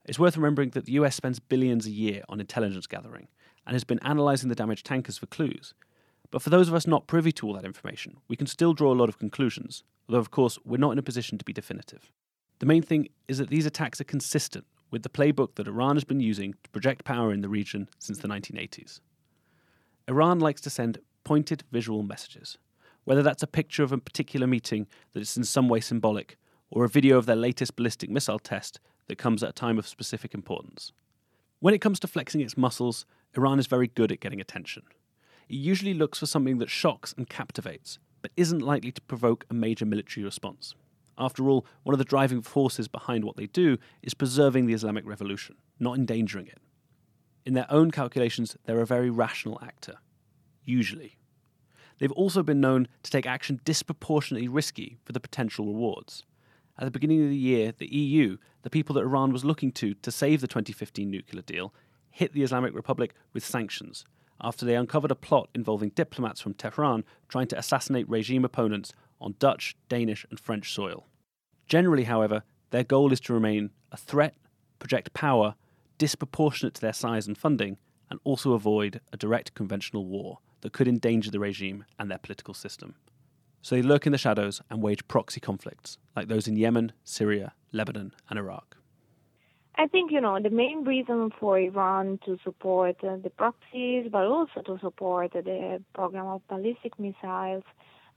It's 0.05 0.17
worth 0.17 0.37
remembering 0.37 0.69
that 0.71 0.85
the 0.85 0.93
US 0.93 1.15
spends 1.15 1.39
billions 1.39 1.85
a 1.85 1.91
year 1.91 2.23
on 2.29 2.39
intelligence 2.39 2.87
gathering 2.87 3.27
and 3.65 3.73
has 3.75 3.83
been 3.83 3.99
analysing 4.01 4.47
the 4.47 4.55
damaged 4.55 4.85
tankers 4.85 5.17
for 5.17 5.25
clues. 5.25 5.73
But 6.31 6.41
for 6.41 6.49
those 6.49 6.69
of 6.69 6.73
us 6.73 6.87
not 6.87 7.07
privy 7.07 7.31
to 7.33 7.47
all 7.47 7.53
that 7.53 7.65
information, 7.65 8.17
we 8.27 8.37
can 8.37 8.47
still 8.47 8.73
draw 8.73 8.93
a 8.93 8.95
lot 8.95 9.09
of 9.09 9.19
conclusions, 9.19 9.83
although, 10.07 10.19
of 10.19 10.31
course, 10.31 10.57
we're 10.65 10.77
not 10.77 10.91
in 10.91 10.99
a 10.99 11.03
position 11.03 11.37
to 11.37 11.45
be 11.45 11.53
definitive. 11.53 12.11
The 12.59 12.65
main 12.65 12.81
thing 12.81 13.09
is 13.27 13.37
that 13.37 13.49
these 13.49 13.65
attacks 13.65 14.01
are 14.01 14.05
consistent 14.05 14.65
with 14.89 15.03
the 15.03 15.09
playbook 15.09 15.55
that 15.55 15.67
Iran 15.67 15.95
has 15.95 16.03
been 16.03 16.19
using 16.19 16.53
to 16.63 16.69
project 16.69 17.03
power 17.03 17.33
in 17.33 17.41
the 17.41 17.49
region 17.49 17.89
since 17.99 18.19
the 18.19 18.27
1980s. 18.27 19.01
Iran 20.07 20.39
likes 20.39 20.61
to 20.61 20.69
send 20.69 20.99
pointed 21.23 21.63
visual 21.71 22.03
messages, 22.03 22.57
whether 23.03 23.21
that's 23.21 23.43
a 23.43 23.47
picture 23.47 23.83
of 23.83 23.91
a 23.91 23.97
particular 23.97 24.47
meeting 24.47 24.87
that 25.11 25.19
is 25.19 25.35
in 25.35 25.43
some 25.43 25.67
way 25.67 25.81
symbolic, 25.81 26.37
or 26.69 26.85
a 26.85 26.89
video 26.89 27.17
of 27.17 27.25
their 27.25 27.35
latest 27.35 27.75
ballistic 27.75 28.09
missile 28.09 28.39
test 28.39 28.79
that 29.07 29.17
comes 29.17 29.43
at 29.43 29.49
a 29.49 29.53
time 29.53 29.77
of 29.77 29.87
specific 29.87 30.33
importance. 30.33 30.91
When 31.59 31.73
it 31.73 31.81
comes 31.81 31.99
to 32.01 32.07
flexing 32.07 32.41
its 32.41 32.57
muscles, 32.57 33.05
Iran 33.35 33.59
is 33.59 33.67
very 33.67 33.87
good 33.87 34.11
at 34.11 34.19
getting 34.19 34.41
attention. 34.41 34.83
It 35.49 35.55
usually 35.55 35.93
looks 35.93 36.19
for 36.19 36.25
something 36.25 36.57
that 36.59 36.69
shocks 36.69 37.13
and 37.17 37.29
captivates, 37.29 37.99
but 38.27 38.33
isn't 38.35 38.59
likely 38.59 38.91
to 38.91 39.01
provoke 39.03 39.45
a 39.49 39.53
major 39.53 39.85
military 39.85 40.25
response. 40.25 40.75
After 41.17 41.47
all, 41.47 41.65
one 41.83 41.93
of 41.93 41.97
the 41.97 42.03
driving 42.03 42.41
forces 42.41 42.89
behind 42.89 43.23
what 43.23 43.37
they 43.37 43.45
do 43.45 43.77
is 44.03 44.13
preserving 44.13 44.65
the 44.65 44.73
Islamic 44.73 45.07
Revolution, 45.07 45.55
not 45.79 45.97
endangering 45.97 46.47
it. 46.47 46.59
In 47.45 47.53
their 47.53 47.71
own 47.71 47.89
calculations, 47.89 48.57
they're 48.65 48.81
a 48.81 48.85
very 48.85 49.09
rational 49.09 49.57
actor. 49.63 49.99
Usually. 50.65 51.17
They've 51.99 52.11
also 52.11 52.43
been 52.43 52.59
known 52.59 52.89
to 53.03 53.11
take 53.11 53.25
action 53.25 53.61
disproportionately 53.63 54.49
risky 54.49 54.97
for 55.05 55.13
the 55.13 55.21
potential 55.21 55.65
rewards. 55.65 56.25
At 56.77 56.83
the 56.83 56.91
beginning 56.91 57.23
of 57.23 57.29
the 57.29 57.37
year, 57.37 57.71
the 57.71 57.87
EU, 57.95 58.35
the 58.63 58.69
people 58.69 58.93
that 58.95 59.03
Iran 59.03 59.31
was 59.31 59.45
looking 59.45 59.71
to 59.71 59.93
to 59.93 60.11
save 60.11 60.41
the 60.41 60.47
2015 60.47 61.09
nuclear 61.09 61.43
deal, 61.43 61.73
hit 62.09 62.33
the 62.33 62.43
Islamic 62.43 62.75
Republic 62.75 63.13
with 63.31 63.45
sanctions, 63.45 64.03
after 64.41 64.65
they 64.65 64.75
uncovered 64.75 65.11
a 65.11 65.15
plot 65.15 65.49
involving 65.53 65.89
diplomats 65.89 66.41
from 66.41 66.53
Tehran 66.53 67.03
trying 67.27 67.47
to 67.47 67.57
assassinate 67.57 68.09
regime 68.09 68.45
opponents 68.45 68.93
on 69.19 69.35
Dutch, 69.39 69.75
Danish, 69.89 70.25
and 70.29 70.39
French 70.39 70.73
soil. 70.73 71.07
Generally, 71.67 72.05
however, 72.05 72.43
their 72.69 72.83
goal 72.83 73.11
is 73.11 73.19
to 73.21 73.33
remain 73.33 73.71
a 73.91 73.97
threat, 73.97 74.35
project 74.79 75.13
power 75.13 75.55
disproportionate 75.97 76.75
to 76.75 76.81
their 76.81 76.93
size 76.93 77.27
and 77.27 77.37
funding, 77.37 77.77
and 78.09 78.19
also 78.23 78.53
avoid 78.53 79.01
a 79.11 79.17
direct 79.17 79.53
conventional 79.53 80.05
war 80.05 80.39
that 80.61 80.73
could 80.73 80.87
endanger 80.87 81.31
the 81.31 81.39
regime 81.39 81.85
and 81.99 82.09
their 82.09 82.17
political 82.17 82.53
system. 82.53 82.95
So 83.61 83.75
they 83.75 83.81
lurk 83.81 84.05
in 84.05 84.11
the 84.11 84.17
shadows 84.17 84.61
and 84.69 84.81
wage 84.81 85.07
proxy 85.07 85.39
conflicts, 85.39 85.97
like 86.15 86.27
those 86.27 86.47
in 86.47 86.55
Yemen, 86.55 86.93
Syria, 87.03 87.53
Lebanon, 87.71 88.13
and 88.29 88.39
Iraq. 88.39 88.76
I 89.79 89.85
think, 89.85 90.11
you 90.11 90.21
know, 90.21 90.39
the 90.41 90.49
main 90.49 90.83
reason 90.83 91.31
for 91.39 91.59
Iran 91.59 92.19
to 92.25 92.37
support 92.43 92.97
uh, 93.03 93.17
the 93.17 93.29
proxies, 93.29 94.07
but 94.11 94.25
also 94.25 94.61
to 94.65 94.79
support 94.79 95.33
the 95.33 95.83
program 95.93 96.25
of 96.25 96.41
ballistic 96.47 96.99
missiles, 96.99 97.63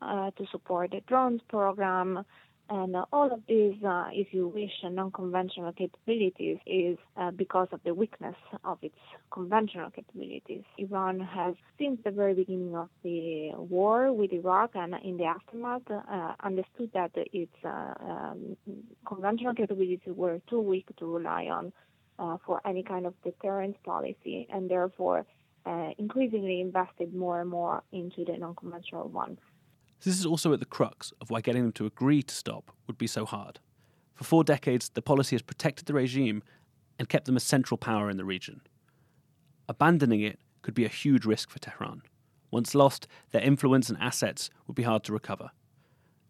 uh, 0.01 0.31
to 0.31 0.47
support 0.51 0.93
the 0.93 1.03
drones 1.07 1.43
program, 1.49 2.25
and 2.71 2.95
uh, 2.95 3.05
all 3.13 3.33
of 3.33 3.41
these, 3.49 3.75
uh, 3.83 4.05
if 4.13 4.29
you 4.33 4.47
wish, 4.47 4.71
non-conventional 4.85 5.73
capabilities 5.73 6.59
is 6.67 6.97
uh, 7.17 7.33
because 7.33 7.67
of 7.73 7.81
the 7.85 7.93
weakness 7.93 8.37
of 8.65 8.79
its 8.81 8.95
conventional 9.33 9.91
capabilities. 9.91 10.63
Iran 10.79 11.19
has, 11.19 11.57
since 11.81 11.99
the 12.05 12.13
very 12.13 12.33
beginning 12.33 12.77
of 12.77 12.89
the 13.03 13.51
war 13.57 14.13
with 14.13 14.33
Iraq 14.33 14.71
and 14.75 14.95
in 15.03 15.17
the 15.17 15.25
aftermath, 15.25 15.83
uh, 15.91 16.35
understood 16.45 16.91
that 16.95 17.11
its 17.15 17.53
uh, 17.65 17.95
um, 18.01 18.57
conventional 19.05 19.53
capabilities 19.53 19.99
were 20.07 20.41
too 20.49 20.61
weak 20.61 20.87
to 21.01 21.07
rely 21.07 21.47
on 21.47 21.73
uh, 22.21 22.37
for 22.47 22.61
any 22.65 22.85
kind 22.85 23.05
of 23.05 23.15
deterrence 23.25 23.77
policy, 23.85 24.47
and 24.53 24.71
therefore 24.71 25.27
increasingly 25.99 26.61
invested 26.61 27.15
more 27.15 27.41
and 27.41 27.51
more 27.51 27.83
into 27.93 28.25
the 28.25 28.37
non-conventional 28.37 29.09
ones. 29.09 29.39
This 30.03 30.19
is 30.19 30.25
also 30.25 30.53
at 30.55 30.61
the 30.61 30.67
crux 30.67 31.13
of 31.21 31.31
why 31.31 31.43
getting 31.43 31.63
them 31.63 31.73
to 31.73 31.85
agree 31.85 32.23
to 32.23 32.35
stop 32.35 32.71
would 32.87 32.97
be 32.97 33.07
so 33.07 33.27
hard. 33.27 33.59
For 34.15 34.25
four 34.25 34.45
decades, 34.45 34.89
the 34.89 35.03
policy 35.03 35.35
has 35.35 35.43
protected 35.43 35.87
the 35.87 35.95
regime 35.95 36.43
and 36.99 37.09
kept 37.09 37.27
them 37.27 37.37
a 37.37 37.41
central 37.41 37.77
power 37.77 38.09
in 38.09 38.17
the 38.17 38.25
region. 38.25 38.63
Abandoning 39.69 40.23
it 40.23 40.39
could 40.63 40.75
be 40.75 40.85
a 40.87 40.89
huge 40.89 41.27
risk 41.27 41.51
for 41.51 41.59
Tehran. 41.59 42.03
Once 42.51 42.75
lost, 42.75 43.07
their 43.31 43.43
influence 43.43 43.89
and 43.89 43.99
assets 44.01 44.51
would 44.67 44.75
be 44.75 44.83
hard 44.83 45.05
to 45.05 45.13
recover. 45.13 45.51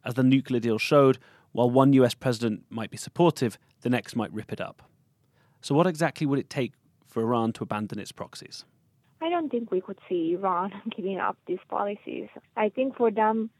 As 0.04 0.14
the 0.14 0.22
nuclear 0.22 0.60
deal 0.60 0.78
showed, 0.78 1.18
while 1.52 1.70
one 1.70 1.92
US 1.94 2.14
president 2.14 2.64
might 2.70 2.90
be 2.90 2.96
supportive, 2.96 3.56
the 3.82 3.90
next 3.90 4.16
might 4.16 4.32
rip 4.32 4.52
it 4.52 4.60
up. 4.60 4.82
So, 5.60 5.74
what 5.74 5.86
exactly 5.86 6.26
would 6.26 6.38
it 6.38 6.50
take 6.50 6.72
for 7.06 7.22
Iran 7.22 7.52
to 7.54 7.64
abandon 7.64 7.98
its 7.98 8.12
proxies? 8.12 8.64
I 9.20 9.28
don't 9.28 9.50
think 9.50 9.70
we 9.70 9.80
could 9.80 9.98
see 10.08 10.32
Iran 10.32 10.72
giving 10.96 11.18
up 11.18 11.36
these 11.46 11.58
policies. 11.68 12.28
I 12.56 12.68
think 12.68 12.96
for 12.96 13.10
them 13.10 13.50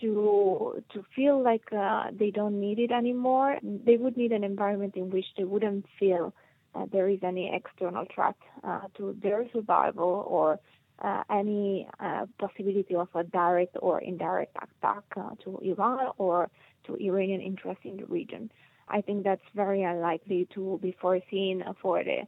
to 0.00 0.82
to 0.92 1.04
feel 1.14 1.42
like 1.42 1.72
uh, 1.72 2.04
they 2.12 2.30
don't 2.30 2.60
need 2.60 2.78
it 2.78 2.92
anymore, 2.92 3.58
they 3.62 3.96
would 3.96 4.16
need 4.16 4.32
an 4.32 4.44
environment 4.44 4.94
in 4.96 5.10
which 5.10 5.26
they 5.36 5.44
wouldn't 5.44 5.86
feel 5.98 6.32
uh, 6.76 6.86
there 6.92 7.08
is 7.08 7.18
any 7.22 7.50
external 7.54 8.04
threat 8.14 8.36
uh, 8.64 8.80
to 8.96 9.16
their 9.22 9.44
survival 9.52 10.24
or 10.28 10.58
uh, 11.02 11.22
any 11.30 11.88
uh, 12.00 12.26
possibility 12.38 12.94
of 12.94 13.08
a 13.14 13.24
direct 13.24 13.76
or 13.80 14.00
indirect 14.00 14.56
attack 14.56 15.04
uh, 15.16 15.30
to 15.44 15.58
Iran 15.62 16.08
or 16.18 16.48
to 16.86 16.96
Iranian 16.96 17.40
interests 17.40 17.84
in 17.84 17.96
the 17.98 18.06
region. 18.06 18.50
I 18.88 19.00
think 19.00 19.24
that's 19.24 19.42
very 19.54 19.82
unlikely 19.82 20.48
to 20.54 20.78
be 20.82 20.96
foreseen 21.00 21.64
for 21.82 22.02
the 22.04 22.22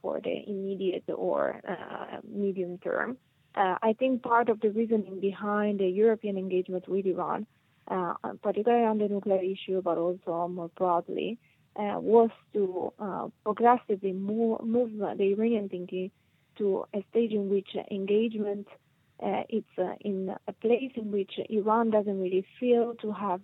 for 0.00 0.20
the 0.20 0.42
immediate 0.46 1.04
or 1.14 1.60
medium 2.26 2.78
term. 2.78 3.18
Uh, 3.54 3.76
I 3.82 3.94
think 3.94 4.22
part 4.22 4.48
of 4.48 4.60
the 4.60 4.70
reasoning 4.70 5.20
behind 5.20 5.80
the 5.80 5.88
European 5.88 6.38
engagement 6.38 6.88
with 6.88 7.04
Iran, 7.06 7.46
uh, 7.88 8.14
particularly 8.42 8.84
on 8.84 8.98
the 8.98 9.08
nuclear 9.08 9.42
issue, 9.42 9.82
but 9.82 9.98
also 9.98 10.48
more 10.48 10.70
broadly, 10.76 11.38
uh, 11.76 11.98
was 12.00 12.30
to 12.52 12.92
uh, 12.98 13.28
progressively 13.44 14.12
move, 14.12 14.62
move, 14.62 14.90
the 15.18 15.24
Iranian 15.24 15.68
thinking 15.68 16.10
to 16.58 16.84
a 16.94 17.04
stage 17.10 17.32
in 17.32 17.48
which 17.48 17.68
engagement 17.90 18.66
it's 19.22 19.66
in 20.00 20.34
a 20.48 20.52
place 20.52 20.92
in 20.94 21.10
which 21.10 21.32
Iran 21.50 21.90
doesn't 21.90 22.20
really 22.20 22.44
feel 22.58 22.94
to 23.02 23.12
have 23.12 23.40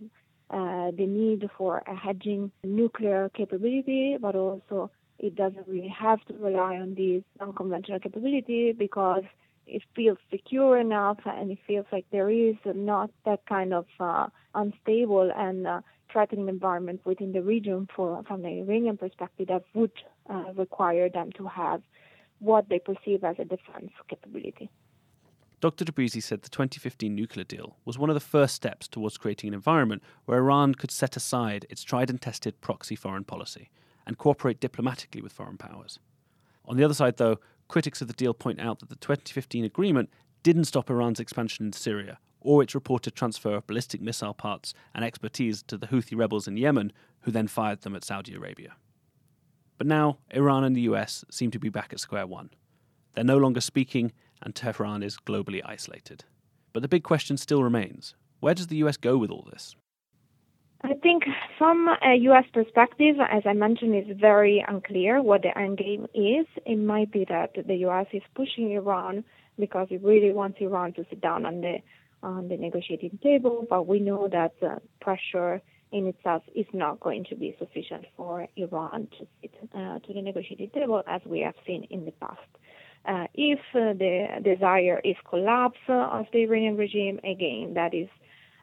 the 0.51 1.07
need 1.07 1.51
for 1.59 1.83
a 1.87 1.95
hedging 1.95 2.51
nuclear 2.65 3.29
capability, 3.35 4.17
but 4.21 4.35
also 4.35 4.91
it 5.19 5.35
doesn't 5.35 5.67
really 5.67 5.89
have 5.89 6.25
to 6.27 6.35
rely 6.35 6.77
on 6.77 6.95
this 6.95 7.23
unconventional 7.41 8.01
capability 8.01 8.73
because 8.73 9.25
it 9.67 9.83
feels 9.95 10.19
secure 10.31 10.79
enough 10.79 11.19
and 11.25 11.51
it 11.51 11.59
feels 11.67 11.87
like 11.93 12.07
there 12.11 12.31
is 12.31 12.57
not 12.65 13.11
that 13.25 13.45
kind 13.47 13.75
of 13.75 13.87
uh, 14.01 14.27
unstable 14.55 15.31
and 15.37 15.67
uh, 15.67 15.81
threatening 16.13 16.49
environment 16.49 17.01
within 17.05 17.33
the 17.33 17.43
region 17.43 17.89
for, 17.95 18.23
from 18.27 18.43
the 18.43 18.49
Iranian 18.49 18.97
perspective 18.97 19.49
that 19.49 19.65
would 19.75 19.93
uh, 20.31 20.53
require 20.55 21.09
them 21.09 21.31
to 21.37 21.47
have 21.47 21.83
what 22.39 22.69
they 22.69 22.79
perceive 22.79 23.25
as 23.25 23.37
a 23.39 23.45
defense 23.45 23.91
capability. 24.09 24.71
Dr. 25.61 25.87
Tabrizi 25.87 26.23
said 26.23 26.43
the 26.43 26.51
2015 26.51 27.15
nuclear 27.15 27.45
deal 27.45 27.77
was 27.85 27.99
one 27.99 28.11
of 28.11 28.15
the 28.15 28.21
first 28.21 28.55
steps 28.55 28.87
towards 28.87 29.17
creating 29.17 29.49
an 29.49 29.55
environment 29.55 30.03
where 30.27 30.39
Iran 30.39 30.75
could 30.75 30.91
set 30.91 31.17
aside 31.17 31.67
its 31.71 31.83
tried 31.83 32.11
and 32.11 32.21
tested 32.21 32.61
proxy 32.61 32.95
foreign 32.95 33.25
policy 33.25 33.71
and 34.07 34.19
cooperate 34.19 34.61
diplomatically 34.61 35.23
with 35.23 35.33
foreign 35.33 35.57
powers. 35.57 35.99
On 36.67 36.77
the 36.77 36.85
other 36.85 36.95
side, 36.95 37.17
though, 37.17 37.39
critics 37.69 38.01
of 38.01 38.09
the 38.09 38.15
deal 38.15 38.35
point 38.35 38.61
out 38.61 38.81
that 38.81 38.89
the 38.89 38.97
2015 38.97 39.65
agreement 39.65 40.11
didn't 40.43 40.65
stop 40.65 40.91
Iran's 40.91 41.21
expansion 41.21 41.67
in 41.67 41.73
Syria 41.73 42.19
or 42.41 42.63
its 42.63 42.75
reported 42.75 43.15
transfer 43.15 43.57
of 43.57 43.67
ballistic 43.67 44.01
missile 44.01 44.33
parts 44.33 44.73
and 44.95 45.05
expertise 45.05 45.63
to 45.65 45.77
the 45.77 45.89
Houthi 45.89 46.17
rebels 46.17 46.47
in 46.47 46.57
Yemen, 46.57 46.93
who 47.23 47.33
then 47.33 47.49
fired 47.49 47.81
them 47.81 47.97
at 47.97 48.05
Saudi 48.05 48.35
Arabia. 48.35 48.77
But 49.79 49.89
now, 49.89 50.19
Iran 50.31 50.63
and 50.63 50.77
the 50.77 50.83
US 50.83 51.25
seem 51.31 51.51
to 51.51 51.59
be 51.59 51.69
back 51.69 51.93
at 51.93 51.99
square 51.99 52.27
one. 52.27 52.51
They're 53.15 53.25
no 53.25 53.39
longer 53.39 53.61
speaking, 53.61 54.13
and 54.41 54.55
Tehran 54.55 55.03
is 55.03 55.17
globally 55.19 55.61
isolated. 55.65 56.25
But 56.73 56.83
the 56.83 56.89
big 56.89 57.03
question 57.03 57.37
still 57.37 57.65
remains 57.65 58.15
where 58.39 58.55
does 58.55 58.69
the 58.69 58.77
US 58.85 58.97
go 58.97 59.17
with 59.17 59.31
all 59.31 59.49
this? 59.51 59.75
I 60.83 60.95
think 60.95 61.25
from 61.59 61.89
a 61.89 62.15
U.S. 62.15 62.45
perspective, 62.53 63.17
as 63.31 63.43
I 63.47 63.55
mentioned, 63.55 63.95
it's 63.95 64.21
very 64.21 64.65
unclear 64.67 65.23
what 65.23 65.43
the 65.43 65.57
end 65.57 65.79
game 65.79 66.07
is. 66.15 66.47
It 66.65 66.77
might 66.79 67.11
be 67.11 67.25
that 67.29 67.55
the 67.67 67.77
U.S. 67.77 68.07
is 68.13 68.23
pushing 68.35 68.73
Iran 68.73 69.25
because 69.59 69.89
it 69.91 70.03
really 70.03 70.33
wants 70.33 70.59
Iran 70.61 70.93
to 70.95 71.07
sit 71.09 71.21
down 71.21 71.47
on 71.47 71.61
the 71.61 71.79
on 72.23 72.49
the 72.49 72.57
negotiating 72.57 73.19
table, 73.23 73.67
but 73.69 73.87
we 73.87 74.01
know 74.01 74.27
that 74.29 74.53
uh, 74.63 74.77
pressure 75.01 75.61
in 75.93 76.07
itself 76.07 76.43
is 76.55 76.67
not 76.73 76.99
going 77.01 77.25
to 77.25 77.37
be 77.37 77.55
sufficient 77.59 78.05
for 78.17 78.49
Iran 78.57 79.07
to 79.19 79.27
sit 79.41 79.53
uh, 79.75 79.99
to 80.01 80.13
the 80.13 80.23
negotiating 80.23 80.71
table, 80.71 81.03
as 81.07 81.21
we 81.25 81.41
have 81.41 81.55
seen 81.67 81.87
in 81.91 82.05
the 82.05 82.13
past. 82.13 82.41
Uh, 83.07 83.27
if 83.35 83.61
uh, 83.75 83.93
the 83.93 84.27
desire 84.43 85.01
is 85.05 85.15
collapse 85.29 85.79
of 85.89 86.27
the 86.33 86.41
Iranian 86.43 86.77
regime, 86.77 87.21
again, 87.23 87.75
that 87.75 87.95
is 87.95 88.09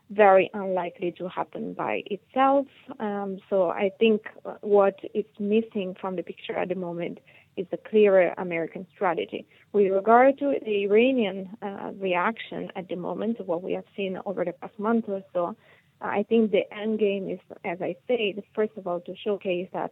very 0.10 0.50
unlikely 0.53 1.13
to 1.17 1.27
happen 1.27 1.74
by 1.74 2.03
itself. 2.05 2.67
Um, 3.00 3.39
so 3.50 3.69
I 3.69 3.91
think 4.00 4.22
what 4.62 5.00
is 5.13 5.25
missing 5.39 5.95
from 6.00 6.15
the 6.15 6.24
picture 6.24 6.55
at 6.55 6.69
the 6.69 6.75
moment 6.75 7.19
is 7.55 7.67
a 7.72 7.77
clearer 7.77 8.33
American 8.38 8.88
strategy. 8.95 9.45
With 9.72 9.91
regard 9.91 10.39
to 10.39 10.55
the 10.63 10.83
Iranian 10.83 11.50
uh, 11.61 11.92
reaction 12.00 12.72
at 12.75 12.89
the 12.89 12.96
moment, 12.96 13.46
what 13.46 13.61
we 13.61 13.74
have 13.74 13.85
seen 13.96 14.20
over 14.25 14.44
the 14.44 14.53
past 14.53 14.77
month 14.79 15.05
or 15.07 15.24
so, 15.33 15.55
I 16.01 16.24
think 16.24 16.51
the 16.51 16.72
end 16.74 17.00
game 17.00 17.29
is, 17.29 17.39
as 17.63 17.81
I 17.81 17.96
said, 18.07 18.44
first 18.53 18.74
of 18.75 18.87
all, 18.87 19.00
to 19.01 19.16
showcase 19.24 19.70
that 19.74 19.92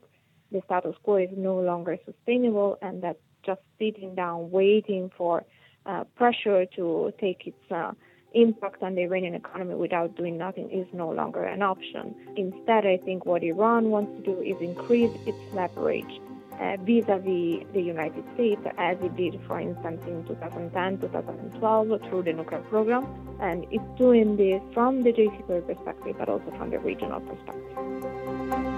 the 0.51 0.61
status 0.65 0.95
quo 1.03 1.17
is 1.17 1.29
no 1.35 1.59
longer 1.59 1.97
sustainable 2.05 2.77
and 2.81 3.01
that 3.03 3.17
just 3.45 3.61
sitting 3.79 4.15
down 4.15 4.51
waiting 4.51 5.09
for 5.17 5.45
uh, 5.85 6.03
pressure 6.15 6.65
to 6.75 7.13
take 7.19 7.47
its 7.47 7.71
uh, 7.71 7.91
impact 8.33 8.81
on 8.83 8.95
the 8.95 9.01
Iranian 9.01 9.35
economy 9.35 9.75
without 9.75 10.15
doing 10.15 10.37
nothing 10.37 10.69
is 10.71 10.87
no 10.93 11.09
longer 11.09 11.43
an 11.43 11.61
option. 11.61 12.15
Instead, 12.35 12.85
I 12.85 12.97
think 12.97 13.25
what 13.25 13.43
Iran 13.43 13.89
wants 13.89 14.11
to 14.17 14.33
do 14.33 14.41
is 14.41 14.55
increase 14.61 15.11
its 15.25 15.37
leverage 15.53 16.21
uh, 16.61 16.77
vis-a-vis 16.81 17.65
the 17.73 17.81
United 17.81 18.23
States, 18.35 18.61
as 18.77 18.97
it 19.01 19.15
did, 19.17 19.39
for 19.47 19.59
instance, 19.59 20.01
in 20.07 20.23
2010, 20.27 20.99
2012, 20.99 22.01
through 22.09 22.23
the 22.23 22.33
nuclear 22.33 22.61
program. 22.61 23.07
And 23.41 23.65
it's 23.71 23.83
doing 23.97 24.37
this 24.37 24.61
from 24.73 25.01
the 25.03 25.11
JCPOA 25.11 25.65
perspective, 25.65 26.15
but 26.19 26.29
also 26.29 26.51
from 26.57 26.69
the 26.69 26.79
regional 26.79 27.19
perspective. 27.19 28.70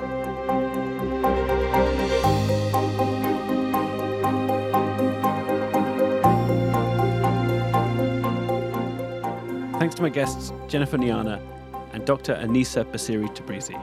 My 10.04 10.10
guests, 10.10 10.52
Jennifer 10.68 10.98
Gnana 10.98 11.42
and 11.94 12.06
Dr. 12.06 12.36
Aniseh 12.36 12.84
Bassiri 12.92 13.34
Tabrizi. 13.34 13.82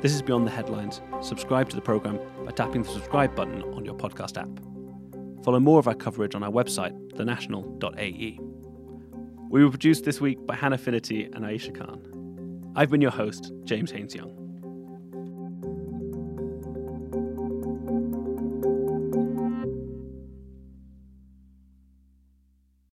This 0.00 0.14
is 0.14 0.22
Beyond 0.22 0.46
the 0.46 0.52
Headlines. 0.52 1.00
Subscribe 1.20 1.68
to 1.70 1.74
the 1.74 1.82
programme 1.82 2.20
by 2.44 2.52
tapping 2.52 2.84
the 2.84 2.88
subscribe 2.88 3.34
button 3.34 3.60
on 3.74 3.84
your 3.84 3.96
podcast 3.96 4.40
app. 4.40 5.44
Follow 5.44 5.58
more 5.58 5.80
of 5.80 5.88
our 5.88 5.96
coverage 5.96 6.36
on 6.36 6.44
our 6.44 6.50
website, 6.52 6.96
thenational.ae. 7.14 8.38
We 9.50 9.64
were 9.64 9.70
produced 9.70 10.04
this 10.04 10.20
week 10.20 10.46
by 10.46 10.54
Hannah 10.54 10.78
Finity 10.78 11.24
and 11.24 11.44
Aisha 11.44 11.76
Khan. 11.76 12.72
I've 12.76 12.90
been 12.90 13.00
your 13.00 13.10
host, 13.10 13.50
James 13.64 13.90
Haines 13.90 14.14
Young. 14.14 14.41